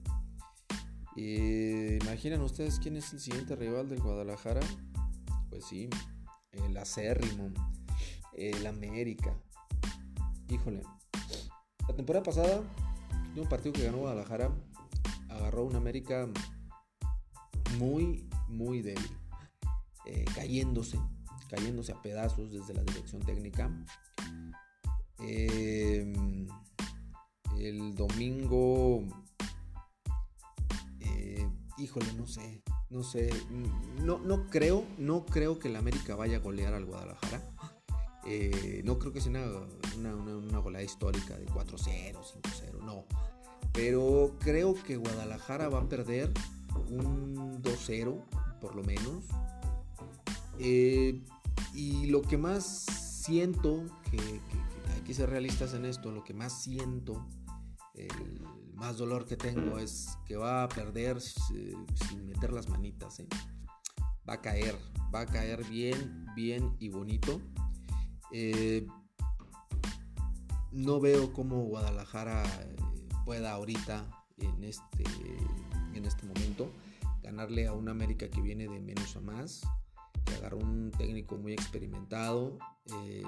Eh, 1.16 2.00
¿Imaginan 2.02 2.42
ustedes 2.42 2.80
quién 2.80 2.96
es 2.96 3.12
el 3.14 3.20
siguiente 3.20 3.56
rival 3.56 3.90
del 3.90 4.02
Guadalajara? 4.02 4.62
Pues 5.50 5.66
sí, 5.66 5.90
el 6.52 6.78
acérrimo, 6.78 7.52
el 8.34 8.66
América. 8.66 9.36
Híjole, 10.48 10.82
la 11.88 11.96
temporada 11.96 12.24
pasada 12.24 12.62
de 13.34 13.42
un 13.42 13.50
partido 13.50 13.74
que 13.74 13.84
ganó 13.84 13.98
Guadalajara, 13.98 14.52
agarró 15.30 15.66
un 15.66 15.76
América 15.76 16.28
muy, 17.78 18.28
muy 18.48 18.82
débil, 18.82 19.18
eh, 20.06 20.26
cayéndose, 20.36 21.00
cayéndose 21.50 21.92
a 21.92 22.02
pedazos 22.02 22.52
desde 22.52 22.74
la 22.74 22.84
dirección 22.84 23.22
técnica. 23.22 23.70
Em, 25.20 26.48
el 27.60 27.96
domingo, 27.96 29.04
eh, 31.00 31.48
híjole, 31.78 32.14
no 32.14 32.28
sé, 32.28 32.62
no 32.90 33.04
sé, 33.04 33.30
no, 34.04 34.20
no 34.20 34.48
creo, 34.48 34.86
no 34.98 35.26
creo 35.26 35.60
que 35.60 35.68
el 35.68 35.76
América 35.76 36.16
vaya 36.16 36.38
a 36.38 36.40
golear 36.40 36.74
al 36.74 36.86
Guadalajara. 36.86 37.44
Eh, 38.26 38.82
no 38.86 39.00
creo 39.00 39.14
que 39.14 39.22
sea 39.22 39.32
una, 39.98 40.16
una, 40.16 40.60
goleada 40.60 40.84
histórica 40.84 41.38
de 41.38 41.46
4-0, 41.48 42.16
5-0, 42.16 42.84
no. 42.84 43.06
Pero 43.74 44.36
creo 44.40 44.74
que 44.74 44.98
Guadalajara 44.98 45.70
va 45.70 45.80
a 45.80 45.90
perder 45.90 46.32
un 46.90 47.62
2-0, 47.62 48.24
por 48.60 48.76
lo 48.76 48.84
menos. 48.84 49.26
Eh, 50.60 51.22
y 51.74 52.08
lo 52.08 52.22
que 52.22 52.38
más 52.38 52.66
siento, 52.66 53.86
que, 54.12 54.20
hay 54.94 55.02
que 55.06 55.14
ser 55.14 55.30
realistas 55.30 55.74
en 55.74 55.86
esto, 55.86 56.12
lo 56.12 56.24
que 56.24 56.34
más 56.34 56.62
siento, 56.62 57.26
el 58.08 58.42
más 58.76 58.98
dolor 58.98 59.26
que 59.26 59.36
tengo 59.36 59.78
es 59.78 60.18
que 60.26 60.36
va 60.36 60.64
a 60.64 60.70
perder 60.70 61.18
eh, 61.54 61.76
sin 62.08 62.26
meter 62.26 62.54
las 62.54 62.70
manitas. 62.70 63.22
Va 64.28 64.34
a 64.34 64.42
caer, 64.42 64.76
va 65.14 65.22
a 65.22 65.26
caer 65.26 65.64
bien, 65.66 66.26
bien 66.36 66.76
y 66.80 66.90
bonito. 66.90 67.42
Eh, 68.32 68.86
no 70.72 71.00
veo 71.00 71.34
cómo 71.34 71.64
Guadalajara 71.64 72.44
eh, 72.46 72.76
pueda 73.26 73.54
ahorita, 73.54 74.06
en 74.38 74.64
este, 74.64 75.04
en 75.94 76.06
este 76.06 76.26
momento, 76.26 76.72
ganarle 77.24 77.68
a 77.68 77.74
un 77.74 77.90
América 77.90 78.30
que 78.30 78.42
viene 78.42 78.68
de 78.68 78.80
menos 78.80 79.16
a 79.16 79.22
más, 79.22 79.62
que 80.26 80.36
agarra 80.36 80.58
un 80.58 80.92
técnico 80.92 81.38
muy 81.38 81.54
experimentado. 81.54 82.58
Eh, 83.04 83.24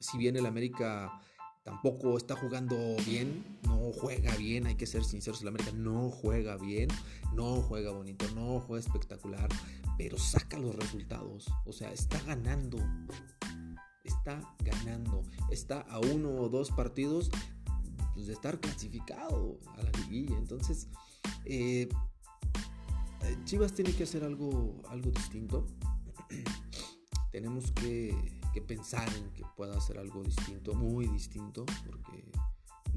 si 0.00 0.18
bien 0.18 0.36
el 0.36 0.46
América 0.46 1.20
tampoco 1.68 2.16
está 2.16 2.34
jugando 2.34 2.96
bien, 3.04 3.44
no 3.64 3.92
juega 3.92 4.34
bien, 4.36 4.66
hay 4.66 4.74
que 4.74 4.86
ser 4.86 5.04
sinceros, 5.04 5.42
el 5.42 5.48
América 5.48 5.70
no 5.74 6.08
juega 6.08 6.56
bien, 6.56 6.88
no 7.34 7.60
juega 7.60 7.90
bonito, 7.90 8.24
no 8.34 8.60
juega 8.60 8.80
espectacular, 8.80 9.50
pero 9.98 10.16
saca 10.16 10.58
los 10.58 10.74
resultados, 10.74 11.46
o 11.66 11.72
sea, 11.72 11.92
está 11.92 12.18
ganando, 12.22 12.78
está 14.02 14.40
ganando. 14.64 15.22
Está 15.50 15.80
a 15.82 15.98
uno 15.98 16.30
o 16.30 16.48
dos 16.48 16.70
partidos 16.70 17.30
pues, 18.14 18.26
de 18.28 18.32
estar 18.32 18.58
clasificado 18.60 19.58
a 19.76 19.82
la 19.82 19.90
liguilla. 19.90 20.38
Entonces, 20.38 20.88
eh, 21.44 21.86
Chivas 23.44 23.74
tiene 23.74 23.92
que 23.92 24.04
hacer 24.04 24.24
algo, 24.24 24.80
algo 24.88 25.10
distinto. 25.10 25.66
Tenemos 27.30 27.72
que, 27.72 28.37
pensar 28.60 29.08
en 29.16 29.30
que 29.30 29.42
pueda 29.56 29.76
hacer 29.76 29.98
algo 29.98 30.22
distinto, 30.22 30.74
muy 30.74 31.06
distinto, 31.06 31.64
porque 31.86 32.24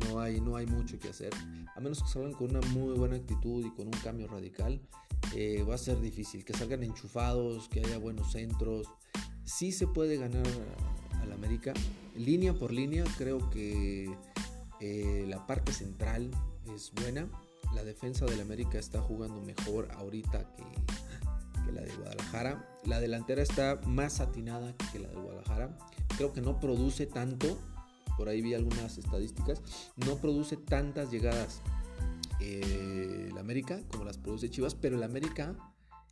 no 0.08 0.20
hay, 0.20 0.42
no 0.42 0.56
hay 0.56 0.66
mucho 0.66 1.00
que 1.00 1.10
hacer. 1.10 1.34
A 1.76 1.80
menos 1.80 2.02
que 2.02 2.10
salgan 2.10 2.34
con 2.34 2.56
una 2.56 2.62
muy 2.70 2.98
buena 2.98 3.16
actitud 3.16 3.66
y 3.66 3.72
con 3.72 3.88
un 3.88 4.00
cambio 4.04 4.28
radical, 4.28 4.82
eh, 5.36 5.64
va 5.68 5.76
a 5.76 5.78
ser 5.78 6.00
difícil. 6.00 6.44
Que 6.44 6.54
salgan 6.54 6.84
enchufados, 6.84 7.70
que 7.70 7.80
haya 7.82 7.98
buenos 7.98 8.32
centros. 8.32 8.88
Sí 9.44 9.72
se 9.72 9.88
puede 9.88 10.18
ganar 10.18 10.48
al 11.22 11.32
América. 11.32 11.74
Línea 12.16 12.54
por 12.54 12.72
línea, 12.72 13.04
creo 13.18 13.50
que 13.50 14.16
eh, 14.80 15.26
la 15.28 15.46
parte 15.46 15.72
central 15.74 16.32
es 16.74 16.92
buena. 16.94 17.28
La 17.74 17.84
defensa 17.84 18.26
del 18.26 18.42
América 18.42 18.80
está 18.80 19.02
jugando 19.02 19.42
mejor 19.42 19.90
ahorita 19.94 20.54
que, 20.56 20.64
la 21.72 21.82
de 21.82 21.96
Guadalajara. 21.96 22.80
La 22.86 23.00
delantera 23.00 23.42
está 23.42 23.80
más 23.86 24.20
atinada 24.20 24.76
que 24.92 25.00
la 25.00 25.10
de 25.10 25.16
Guadalajara. 25.16 25.78
Creo 26.18 26.34
que 26.34 26.42
no 26.42 26.60
produce 26.60 27.06
tanto. 27.06 27.60
Por 28.18 28.30
ahí 28.30 28.42
vi 28.42 28.54
algunas 28.54 28.98
estadísticas. 28.98 29.62
No 29.96 30.18
produce 30.18 30.58
tantas 30.58 31.12
llegadas 31.12 31.62
eh, 32.40 33.28
el 33.30 33.38
América 33.38 33.82
como 33.90 34.04
las 34.04 34.18
produce 34.18 34.50
Chivas, 34.50 34.76
pero 34.76 34.98
el 34.98 35.04
América 35.04 35.56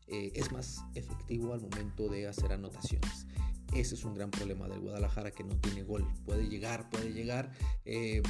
eh, 0.07 0.31
es 0.35 0.51
más 0.51 0.83
efectivo 0.95 1.53
al 1.53 1.61
momento 1.61 2.07
de 2.07 2.27
hacer 2.27 2.51
anotaciones. 2.51 3.27
Ese 3.73 3.93
es 3.93 4.03
un 4.03 4.15
gran 4.15 4.31
problema 4.31 4.67
del 4.67 4.79
Guadalajara 4.79 5.31
que 5.31 5.43
no 5.43 5.55
tiene 5.57 5.83
gol. 5.83 6.07
Puede 6.25 6.47
llegar, 6.47 6.89
puede 6.89 7.13
llegar. 7.13 7.51
Eh, 7.85 8.23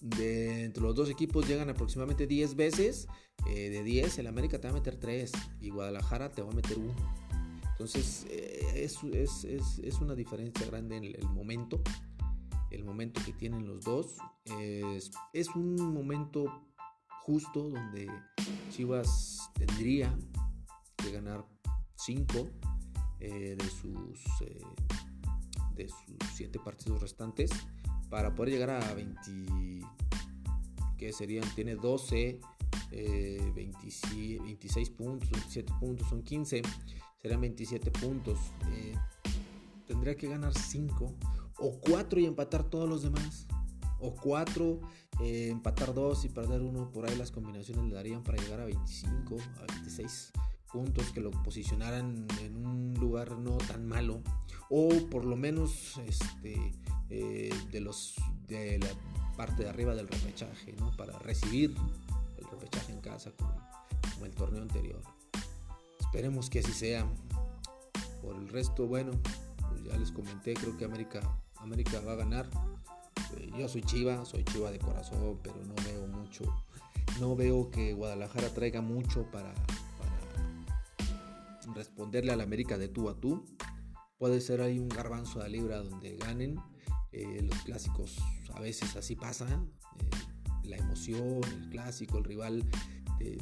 de 0.00 0.64
entre 0.64 0.82
los 0.82 0.94
dos 0.94 1.10
equipos 1.10 1.46
llegan 1.48 1.70
aproximadamente 1.70 2.26
10 2.26 2.56
veces. 2.56 3.08
Eh, 3.48 3.70
de 3.70 3.82
10, 3.82 4.18
el 4.18 4.26
América 4.26 4.60
te 4.60 4.68
va 4.68 4.72
a 4.72 4.74
meter 4.74 4.96
3 4.96 5.32
y 5.60 5.70
Guadalajara 5.70 6.30
te 6.30 6.42
va 6.42 6.50
a 6.50 6.54
meter 6.54 6.78
1. 6.78 6.94
Entonces 7.70 8.26
eh, 8.30 8.84
es, 8.84 9.02
es, 9.04 9.44
es, 9.44 9.78
es, 9.78 10.00
una 10.00 10.14
diferencia 10.14 10.66
grande 10.66 10.96
en 10.96 11.04
el, 11.04 11.28
momento. 11.28 11.82
El 12.70 12.84
momento 12.84 13.20
que 13.24 13.32
tienen 13.32 13.66
los 13.66 13.84
dos. 13.84 14.16
es 15.32 15.48
un 15.54 15.76
momento 15.94 16.66
justo 17.26 17.68
donde 17.68 18.08
Chivas 18.70 19.50
tendría 19.54 20.16
que 20.96 21.10
ganar 21.10 21.44
5 21.96 22.48
eh, 23.18 23.56
de, 23.58 23.70
sus, 23.70 24.20
eh, 24.42 24.60
de 25.74 25.88
sus 25.88 26.16
siete 26.34 26.58
partidos 26.58 27.00
restantes 27.00 27.50
para 28.10 28.34
poder 28.34 28.52
llegar 28.52 28.70
a 28.70 28.94
20, 28.94 29.84
que 30.96 31.12
serían, 31.12 31.48
tiene 31.54 31.76
12, 31.76 32.40
26 33.54 34.90
puntos, 34.90 35.30
27 35.30 35.72
puntos, 35.80 36.08
son 36.08 36.22
15, 36.22 36.62
serían 37.20 37.40
27 37.40 37.90
puntos. 37.90 38.38
Eh, 38.70 38.94
tendría 39.86 40.16
que 40.16 40.28
ganar 40.28 40.54
5 40.54 41.14
o 41.58 41.80
4 41.80 42.20
y 42.20 42.26
empatar 42.26 42.64
todos 42.64 42.88
los 42.88 43.02
demás. 43.02 43.46
O 43.98 44.14
4, 44.14 44.80
empatar 45.20 45.94
2 45.94 46.24
y 46.26 46.28
perder 46.28 46.62
1. 46.62 46.90
Por 46.92 47.08
ahí 47.08 47.16
las 47.16 47.30
combinaciones 47.30 47.84
le 47.84 47.94
darían 47.94 48.22
para 48.22 48.38
llegar 48.42 48.60
a 48.60 48.66
25, 48.66 49.36
a 49.36 49.72
26 49.72 50.32
puntos 50.72 51.10
que 51.12 51.20
lo 51.20 51.30
posicionaran 51.30 52.26
en 52.42 52.56
un 52.56 52.94
lugar 52.94 53.38
no 53.38 53.56
tan 53.56 53.86
malo 53.86 54.20
o 54.68 54.88
por 55.10 55.24
lo 55.24 55.36
menos 55.36 55.96
este, 56.06 56.72
eh, 57.10 57.52
de 57.70 57.80
los 57.80 58.14
de 58.46 58.78
la 58.78 58.88
parte 59.36 59.64
de 59.64 59.68
arriba 59.68 59.94
del 59.94 60.08
repechaje 60.08 60.72
¿no? 60.78 60.94
para 60.96 61.18
recibir 61.18 61.74
el 62.36 62.44
repechaje 62.44 62.92
en 62.92 63.00
casa 63.00 63.32
como, 63.32 63.54
el 64.24 64.34
torneo 64.34 64.62
anterior 64.62 65.02
esperemos 66.00 66.48
que 66.48 66.60
así 66.60 66.72
sea 66.72 67.06
por 68.22 68.36
el 68.36 68.48
resto 68.48 68.86
bueno 68.86 69.12
pues 69.68 69.84
ya 69.84 69.96
les 69.96 70.10
comenté 70.10 70.54
creo 70.54 70.76
que 70.76 70.84
América 70.84 71.20
América 71.56 72.00
va 72.00 72.12
a 72.12 72.16
ganar 72.16 72.48
eh, 73.36 73.50
yo 73.58 73.68
soy 73.68 73.82
Chiva 73.82 74.24
soy 74.24 74.44
Chiva 74.44 74.70
de 74.70 74.78
corazón 74.78 75.38
pero 75.42 75.56
no 75.64 75.74
veo 75.84 76.06
mucho 76.06 76.44
no 77.20 77.36
veo 77.36 77.70
que 77.70 77.92
Guadalajara 77.94 78.52
traiga 78.52 78.80
mucho 78.80 79.30
para 79.30 79.52
responderle 81.74 82.32
al 82.32 82.40
América 82.40 82.78
de 82.78 82.88
tú 82.88 83.08
a 83.08 83.14
tú. 83.14 83.44
Puede 84.18 84.40
ser 84.40 84.60
ahí 84.60 84.78
un 84.78 84.88
garbanzo 84.88 85.40
de 85.40 85.48
libra 85.48 85.78
donde 85.78 86.16
ganen. 86.16 86.56
Eh, 87.18 87.40
los 87.40 87.58
clásicos 87.62 88.18
a 88.52 88.60
veces 88.60 88.94
así 88.94 89.16
pasa. 89.16 89.46
Eh, 89.98 90.10
la 90.64 90.76
emoción, 90.76 91.40
el 91.44 91.70
clásico, 91.70 92.18
el 92.18 92.24
rival 92.24 92.64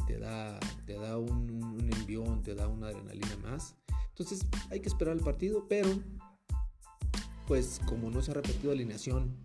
te, 0.06 0.18
da, 0.18 0.60
te 0.86 0.94
da 0.94 1.18
un, 1.18 1.50
un, 1.50 1.92
envión, 1.92 2.40
te 2.44 2.54
da 2.54 2.68
una 2.68 2.88
adrenalina 2.88 3.36
más. 3.42 3.74
Entonces 4.10 4.46
hay 4.70 4.78
que 4.78 4.88
esperar 4.88 5.16
el 5.16 5.24
partido, 5.24 5.66
pero 5.68 5.88
pues 7.48 7.80
como 7.86 8.10
no 8.10 8.22
se 8.22 8.30
ha 8.30 8.34
repetido 8.34 8.70
alineación 8.70 9.36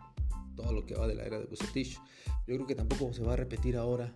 todo 0.56 0.74
lo 0.74 0.86
que 0.86 0.94
va 0.94 1.08
de 1.08 1.16
la 1.16 1.24
era 1.24 1.40
de 1.40 1.46
Bucetich, 1.46 2.00
yo 2.46 2.56
creo 2.56 2.68
que 2.68 2.76
tampoco 2.76 3.12
se 3.14 3.24
va 3.24 3.34
a 3.34 3.38
repetir 3.38 3.78
ahora. 3.78 4.14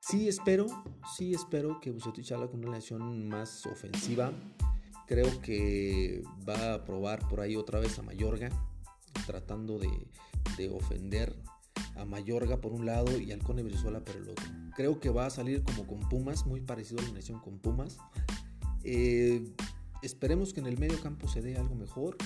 Sí 0.00 0.26
espero, 0.26 0.66
sí 1.16 1.34
espero 1.34 1.80
que 1.80 1.90
Bucetich 1.90 2.32
haga 2.32 2.48
con 2.48 2.60
una 2.60 2.68
alineación 2.68 3.28
más 3.28 3.66
ofensiva. 3.66 4.32
Creo 5.06 5.42
que 5.42 6.22
va 6.48 6.74
a 6.74 6.84
probar 6.84 7.28
por 7.28 7.40
ahí 7.40 7.56
otra 7.56 7.80
vez 7.80 7.98
a 7.98 8.02
Mayorga, 8.02 8.48
tratando 9.26 9.78
de, 9.78 10.06
de 10.56 10.70
ofender 10.70 11.34
a 11.96 12.04
Mayorga 12.04 12.60
por 12.60 12.72
un 12.72 12.86
lado 12.86 13.18
y 13.18 13.32
al 13.32 13.42
Cone 13.42 13.62
Brizuela 13.62 14.00
por 14.00 14.16
el 14.16 14.28
otro. 14.28 14.44
Creo 14.74 15.00
que 15.00 15.10
va 15.10 15.26
a 15.26 15.30
salir 15.30 15.62
como 15.62 15.86
con 15.86 16.00
Pumas, 16.08 16.46
muy 16.46 16.60
parecido 16.60 17.00
a 17.00 17.04
la 17.04 17.12
nación 17.12 17.40
con 17.40 17.58
Pumas. 17.58 17.98
Eh, 18.84 19.44
esperemos 20.02 20.52
que 20.52 20.60
en 20.60 20.66
el 20.66 20.78
medio 20.78 21.00
campo 21.00 21.28
se 21.28 21.42
dé 21.42 21.56
algo 21.56 21.74
mejor. 21.74 22.16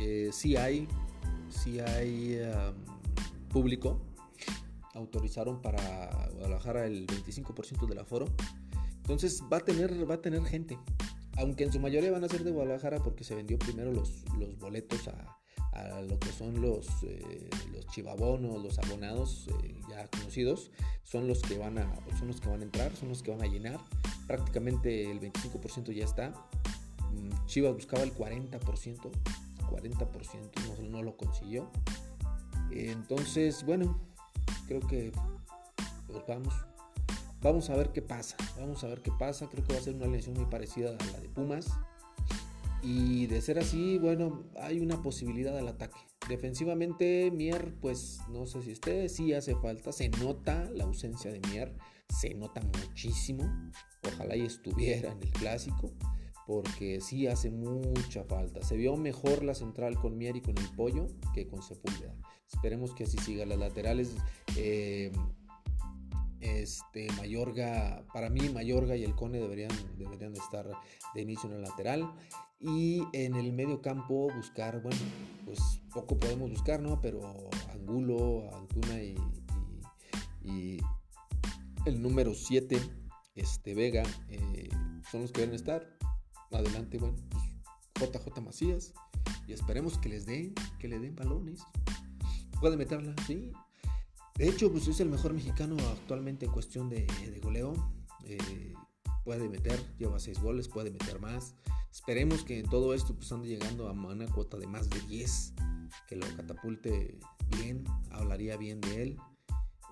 Eh, 0.00 0.30
sí 0.32 0.56
hay, 0.56 0.88
sí 1.48 1.80
hay 1.80 2.40
público. 3.48 4.00
Autorizaron 4.94 5.60
para 5.60 6.28
Guadalajara 6.32 6.86
el 6.86 7.06
25% 7.06 7.86
del 7.86 7.98
aforo. 7.98 8.26
Entonces 8.96 9.42
va 9.52 9.58
a 9.58 9.60
tener, 9.60 10.08
va 10.08 10.14
a 10.14 10.20
tener 10.22 10.42
gente. 10.44 10.78
Aunque 11.38 11.64
en 11.64 11.72
su 11.72 11.78
mayoría 11.78 12.10
van 12.10 12.24
a 12.24 12.28
ser 12.28 12.44
de 12.44 12.50
Guadalajara 12.50 13.02
porque 13.02 13.22
se 13.22 13.34
vendió 13.34 13.58
primero 13.58 13.92
los, 13.92 14.24
los 14.38 14.58
boletos 14.58 15.06
a, 15.08 15.38
a 15.76 16.02
lo 16.02 16.18
que 16.18 16.30
son 16.32 16.60
los, 16.60 16.86
eh, 17.02 17.48
los 17.72 17.86
chivabonos, 17.88 18.62
los 18.62 18.78
abonados 18.78 19.48
eh, 19.62 19.80
ya 19.88 20.08
conocidos, 20.08 20.70
son 21.02 21.28
los, 21.28 21.42
que 21.42 21.58
van 21.58 21.78
a, 21.78 21.94
son 22.18 22.28
los 22.28 22.40
que 22.40 22.48
van 22.48 22.60
a 22.60 22.64
entrar, 22.64 22.94
son 22.96 23.08
los 23.10 23.22
que 23.22 23.30
van 23.30 23.42
a 23.42 23.46
llenar. 23.46 23.78
Prácticamente 24.26 25.10
el 25.10 25.20
25% 25.20 25.92
ya 25.92 26.04
está. 26.04 26.30
Mm, 27.12 27.46
Chivas 27.46 27.74
buscaba 27.74 28.02
el 28.02 28.14
40%, 28.14 29.10
40% 29.70 30.82
no, 30.82 30.88
no 30.88 31.02
lo 31.02 31.16
consiguió. 31.16 31.70
Entonces, 32.70 33.64
bueno, 33.64 34.00
creo 34.66 34.80
que 34.80 35.12
pues 36.06 36.24
vamos, 36.26 36.54
vamos 37.42 37.70
a 37.70 37.76
ver 37.76 37.92
qué 37.92 38.02
pasa. 38.02 38.36
Vamos 38.58 38.82
a 38.84 38.88
ver 38.88 39.02
qué 39.02 39.12
pasa. 39.18 39.48
Creo 39.48 39.64
que 39.64 39.72
va 39.72 39.78
a 39.78 39.82
ser 39.82 39.94
una 39.94 40.06
lesión 40.06 40.34
muy 40.34 40.46
parecida 40.46 40.90
a 40.90 41.04
la 41.12 41.20
de 41.20 41.28
Pumas. 41.28 41.66
Y 42.88 43.26
de 43.26 43.40
ser 43.40 43.58
así, 43.58 43.98
bueno, 43.98 44.44
hay 44.60 44.78
una 44.78 45.02
posibilidad 45.02 45.58
al 45.58 45.66
ataque. 45.66 45.98
Defensivamente, 46.28 47.32
Mier, 47.32 47.74
pues 47.80 48.20
no 48.30 48.46
sé 48.46 48.62
si 48.62 48.70
usted 48.70 49.08
sí 49.08 49.32
hace 49.32 49.56
falta. 49.56 49.90
Se 49.90 50.08
nota 50.08 50.70
la 50.70 50.84
ausencia 50.84 51.32
de 51.32 51.40
Mier, 51.50 51.76
se 52.08 52.32
nota 52.34 52.60
muchísimo. 52.60 53.52
Ojalá 54.06 54.36
y 54.36 54.42
estuviera 54.42 55.10
en 55.10 55.20
el 55.20 55.32
clásico, 55.32 55.90
porque 56.46 57.00
sí 57.00 57.26
hace 57.26 57.50
mucha 57.50 58.22
falta. 58.22 58.62
Se 58.62 58.76
vio 58.76 58.96
mejor 58.96 59.42
la 59.42 59.54
central 59.54 59.96
con 59.96 60.16
Mier 60.16 60.36
y 60.36 60.42
con 60.42 60.56
el 60.56 60.68
pollo 60.76 61.08
que 61.34 61.48
con 61.48 61.62
Sepúlveda. 61.62 62.14
Esperemos 62.46 62.94
que 62.94 63.02
así 63.02 63.18
siga. 63.18 63.46
Las 63.46 63.58
laterales. 63.58 64.14
Eh, 64.56 65.10
este, 66.40 67.08
Mayorga, 67.12 68.04
para 68.12 68.30
mí 68.30 68.48
Mayorga 68.48 68.96
y 68.96 69.04
el 69.04 69.14
Cone 69.14 69.38
deberían, 69.38 69.70
deberían 69.98 70.32
de 70.32 70.40
estar 70.40 70.66
de 71.14 71.20
inicio 71.22 71.48
en 71.50 71.56
el 71.56 71.62
lateral. 71.62 72.12
Y 72.58 73.02
en 73.12 73.34
el 73.34 73.52
medio 73.52 73.82
campo 73.82 74.28
buscar, 74.34 74.80
bueno, 74.80 74.98
pues 75.44 75.58
poco 75.92 76.18
podemos 76.18 76.50
buscar, 76.50 76.80
¿no? 76.80 77.00
Pero 77.00 77.50
Angulo, 77.70 78.48
Antuna 78.54 79.02
y, 79.02 79.16
el 81.84 82.02
número 82.02 82.34
7, 82.34 82.80
este 83.34 83.74
Vega, 83.74 84.02
eh, 84.28 84.68
son 85.10 85.22
los 85.22 85.32
que 85.32 85.42
deben 85.42 85.54
estar. 85.54 85.86
Adelante, 86.50 86.98
bueno, 86.98 87.16
pues 87.94 88.10
JJ 88.10 88.40
Macías. 88.40 88.94
Y 89.46 89.52
esperemos 89.52 89.98
que 89.98 90.08
les 90.08 90.26
den, 90.26 90.54
que 90.78 90.88
le 90.88 90.98
den 90.98 91.14
balones. 91.14 91.60
Puede 92.60 92.76
meterla, 92.76 93.14
sí, 93.26 93.52
de 94.38 94.48
hecho, 94.48 94.70
pues 94.70 94.86
es 94.86 95.00
el 95.00 95.08
mejor 95.08 95.32
mexicano 95.32 95.76
actualmente 95.92 96.46
en 96.46 96.52
cuestión 96.52 96.90
de, 96.90 97.06
goleo. 97.42 97.74
Eh, 98.24 98.74
puede 99.24 99.48
meter, 99.48 99.80
lleva 99.98 100.20
6 100.20 100.40
goles, 100.40 100.68
puede 100.68 100.90
meter 100.90 101.20
más. 101.20 101.54
Esperemos 101.90 102.44
que 102.44 102.60
en 102.60 102.68
todo 102.68 102.92
esto 102.92 103.14
pues 103.14 103.32
ande 103.32 103.48
llegando 103.48 103.88
a 103.88 103.92
una 103.92 104.26
cuota 104.26 104.58
de 104.58 104.66
más 104.66 104.90
de 104.90 105.00
10, 105.00 105.54
que 106.06 106.16
lo 106.16 106.26
catapulte 106.36 107.18
bien, 107.56 107.84
hablaría 108.10 108.58
bien 108.58 108.82
de 108.82 109.02
él. 109.02 109.16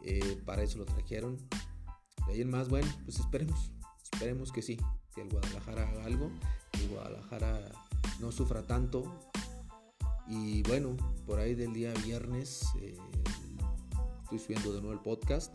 Eh, 0.02 0.42
para 0.44 0.62
eso 0.62 0.76
lo 0.76 0.84
trajeron. 0.84 1.38
De 2.26 2.34
ahí 2.34 2.42
en 2.42 2.50
más, 2.50 2.68
bueno, 2.68 2.88
pues 3.04 3.18
esperemos, 3.18 3.72
esperemos 4.02 4.52
que 4.52 4.60
sí, 4.60 4.78
que 5.14 5.22
el 5.22 5.30
Guadalajara 5.30 5.88
haga 5.88 6.04
algo, 6.04 6.30
que 6.72 6.82
el 6.82 6.88
Guadalajara 6.90 7.72
no 8.20 8.30
sufra 8.30 8.62
tanto. 8.66 9.20
Y 10.28 10.62
bueno, 10.64 10.96
por 11.26 11.38
ahí 11.38 11.54
del 11.54 11.72
día 11.72 11.94
viernes, 12.04 12.66
eh, 12.80 12.96
estoy 14.24 14.38
subiendo 14.38 14.72
de 14.72 14.80
nuevo 14.80 14.94
el 14.94 15.00
podcast 15.00 15.54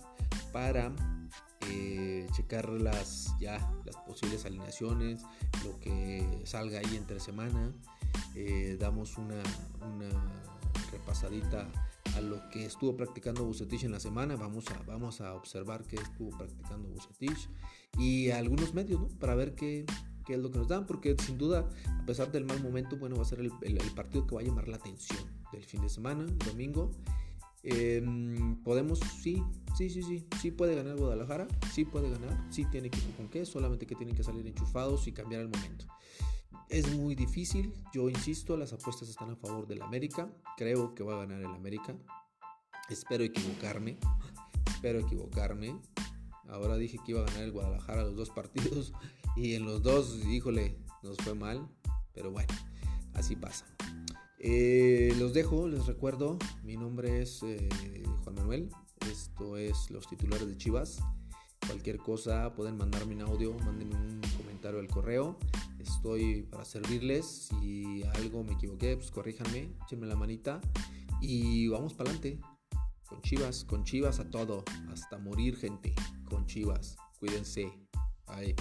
para 0.54 0.94
eh, 1.68 2.28
checar 2.34 2.70
las 2.70 3.36
ya 3.40 3.58
las 3.84 3.96
posibles 3.98 4.46
alineaciones, 4.46 5.24
lo 5.66 5.80
que 5.80 6.42
salga 6.46 6.80
ahí 6.80 6.96
entre 6.96 7.20
semana. 7.20 7.74
Eh, 8.36 8.78
damos 8.80 9.18
una, 9.18 9.42
repasadita 10.92 11.68
a 12.16 12.22
lo 12.22 12.48
que 12.50 12.66
estuvo 12.66 12.96
practicando 12.96 13.44
Bucetich 13.44 13.84
en 13.84 13.92
la 13.92 14.00
semana. 14.00 14.36
Vamos 14.36 14.66
a, 14.70 14.82
vamos 14.84 15.20
a 15.22 15.34
observar 15.34 15.84
qué 15.86 15.98
estuvo 15.98 16.38
practicando 16.38 16.88
Bucetich 16.90 17.50
y 17.98 18.30
algunos 18.30 18.74
medios, 18.74 19.02
¿no? 19.02 19.08
Para 19.20 19.36
ver 19.36 19.56
qué, 19.56 19.86
qué 20.26 20.36
es 20.36 20.40
lo 20.40 20.52
que 20.52 20.60
nos 20.60 20.68
dan, 20.68 20.86
porque 20.86 21.16
sin 21.26 21.40
duda, 21.40 21.68
a 21.88 22.06
pesar 22.06 22.32
del 22.32 22.46
mal 22.46 22.62
momento, 22.62 22.98
bueno, 22.98 23.16
va 23.16 23.24
a 23.24 23.26
ser 23.26 23.40
el, 23.40 23.52
partido 23.96 24.28
que 24.28 24.36
va 24.36 24.42
a 24.42 24.44
llamar 24.44 24.68
la 24.68 24.78
atención 24.78 25.20
del 25.52 25.66
fin 25.66 25.82
de 25.82 25.90
semana, 25.90 26.26
domingo. 26.46 26.92
Em, 27.64 28.56
podemos, 28.64 29.00
sí, 29.00 29.44
sí, 29.78 29.90
sí, 29.90 30.02
sí, 30.02 30.26
sí 30.42 30.52
puede 30.52 30.76
ganar 30.76 30.96
Guadalajara, 30.96 31.48
sí 31.74 31.84
puede 31.86 32.10
ganar, 32.10 32.46
sí 32.50 32.66
tiene 32.66 32.88
equipo 32.88 33.16
con 33.18 33.30
qué, 33.30 33.46
solamente 33.46 33.86
que 33.86 33.96
tienen 33.96 34.16
que 34.16 34.24
salir 34.24 34.46
enchufados 34.48 35.08
y 35.08 35.12
cambiar 35.12 35.42
el 35.42 35.50
momento. 35.50 35.86
Es 36.70 36.96
muy 36.96 37.16
difícil, 37.16 37.74
yo 37.94 38.10
insisto, 38.10 38.56
las 38.56 38.74
apuestas 38.74 39.10
están 39.10 39.32
a 39.32 39.36
favor 39.36 39.68
del 39.68 39.82
América, 39.82 40.32
creo 40.56 40.94
que 40.96 41.04
va 41.04 41.16
a 41.16 41.26
ganar 41.26 41.40
el 41.42 41.48
América, 41.48 41.96
espero 42.90 43.24
equivocarme, 43.24 43.98
espero 44.68 45.00
equivocarme. 45.00 45.80
Ahora 46.48 46.78
dije 46.78 46.98
que 47.06 47.12
iba 47.12 47.22
a 47.22 47.26
ganar 47.26 47.44
el 47.44 47.52
Guadalajara 47.52 48.04
los 48.04 48.16
dos 48.16 48.30
partidos 48.30 48.94
y 49.36 49.54
en 49.54 49.66
los 49.66 49.84
dos, 49.84 50.26
híjole, 50.26 50.78
nos 51.04 51.18
fue 51.18 51.36
mal, 51.36 51.68
pero 52.14 52.32
bueno, 52.32 52.54
así 53.14 53.36
pasa. 53.36 53.66
Eh, 54.40 55.14
los 55.20 55.34
dejo, 55.34 55.68
les 55.68 55.86
recuerdo, 55.86 56.38
mi 56.64 56.78
nombre 56.78 57.22
es 57.22 57.44
eh, 57.44 57.68
Juan 58.24 58.36
Manuel, 58.36 58.70
esto 59.12 59.58
es 59.58 59.92
Los 59.92 60.08
Titulares 60.08 60.48
de 60.48 60.58
Chivas. 60.58 61.00
Cualquier 61.68 61.98
cosa 61.98 62.54
pueden 62.56 62.78
mandarme 62.78 63.16
un 63.16 63.22
audio, 63.22 63.54
mándenme 63.66 63.96
un 63.96 64.22
comentario 64.38 64.80
al 64.80 64.88
correo. 64.88 65.38
Estoy 65.78 66.44
para 66.44 66.66
servirles. 66.66 67.50
Si 67.50 68.02
algo 68.16 68.44
me 68.44 68.54
equivoqué, 68.54 68.96
pues 68.96 69.12
corríjanme, 69.12 69.70
échenme 69.86 70.08
la 70.08 70.16
manita. 70.16 70.62
Y 71.22 71.68
vamos 71.68 71.94
para 71.94 72.10
adelante. 72.10 72.40
Con 73.08 73.22
Chivas, 73.22 73.66
con 73.66 73.84
Chivas 73.84 74.20
a 74.20 74.30
todo. 74.30 74.64
Hasta 74.92 75.18
morir, 75.20 75.58
gente. 75.58 75.94
Con 76.28 76.46
Chivas. 76.48 76.98
Cuídense. 77.20 77.72
Bye. 78.26 78.56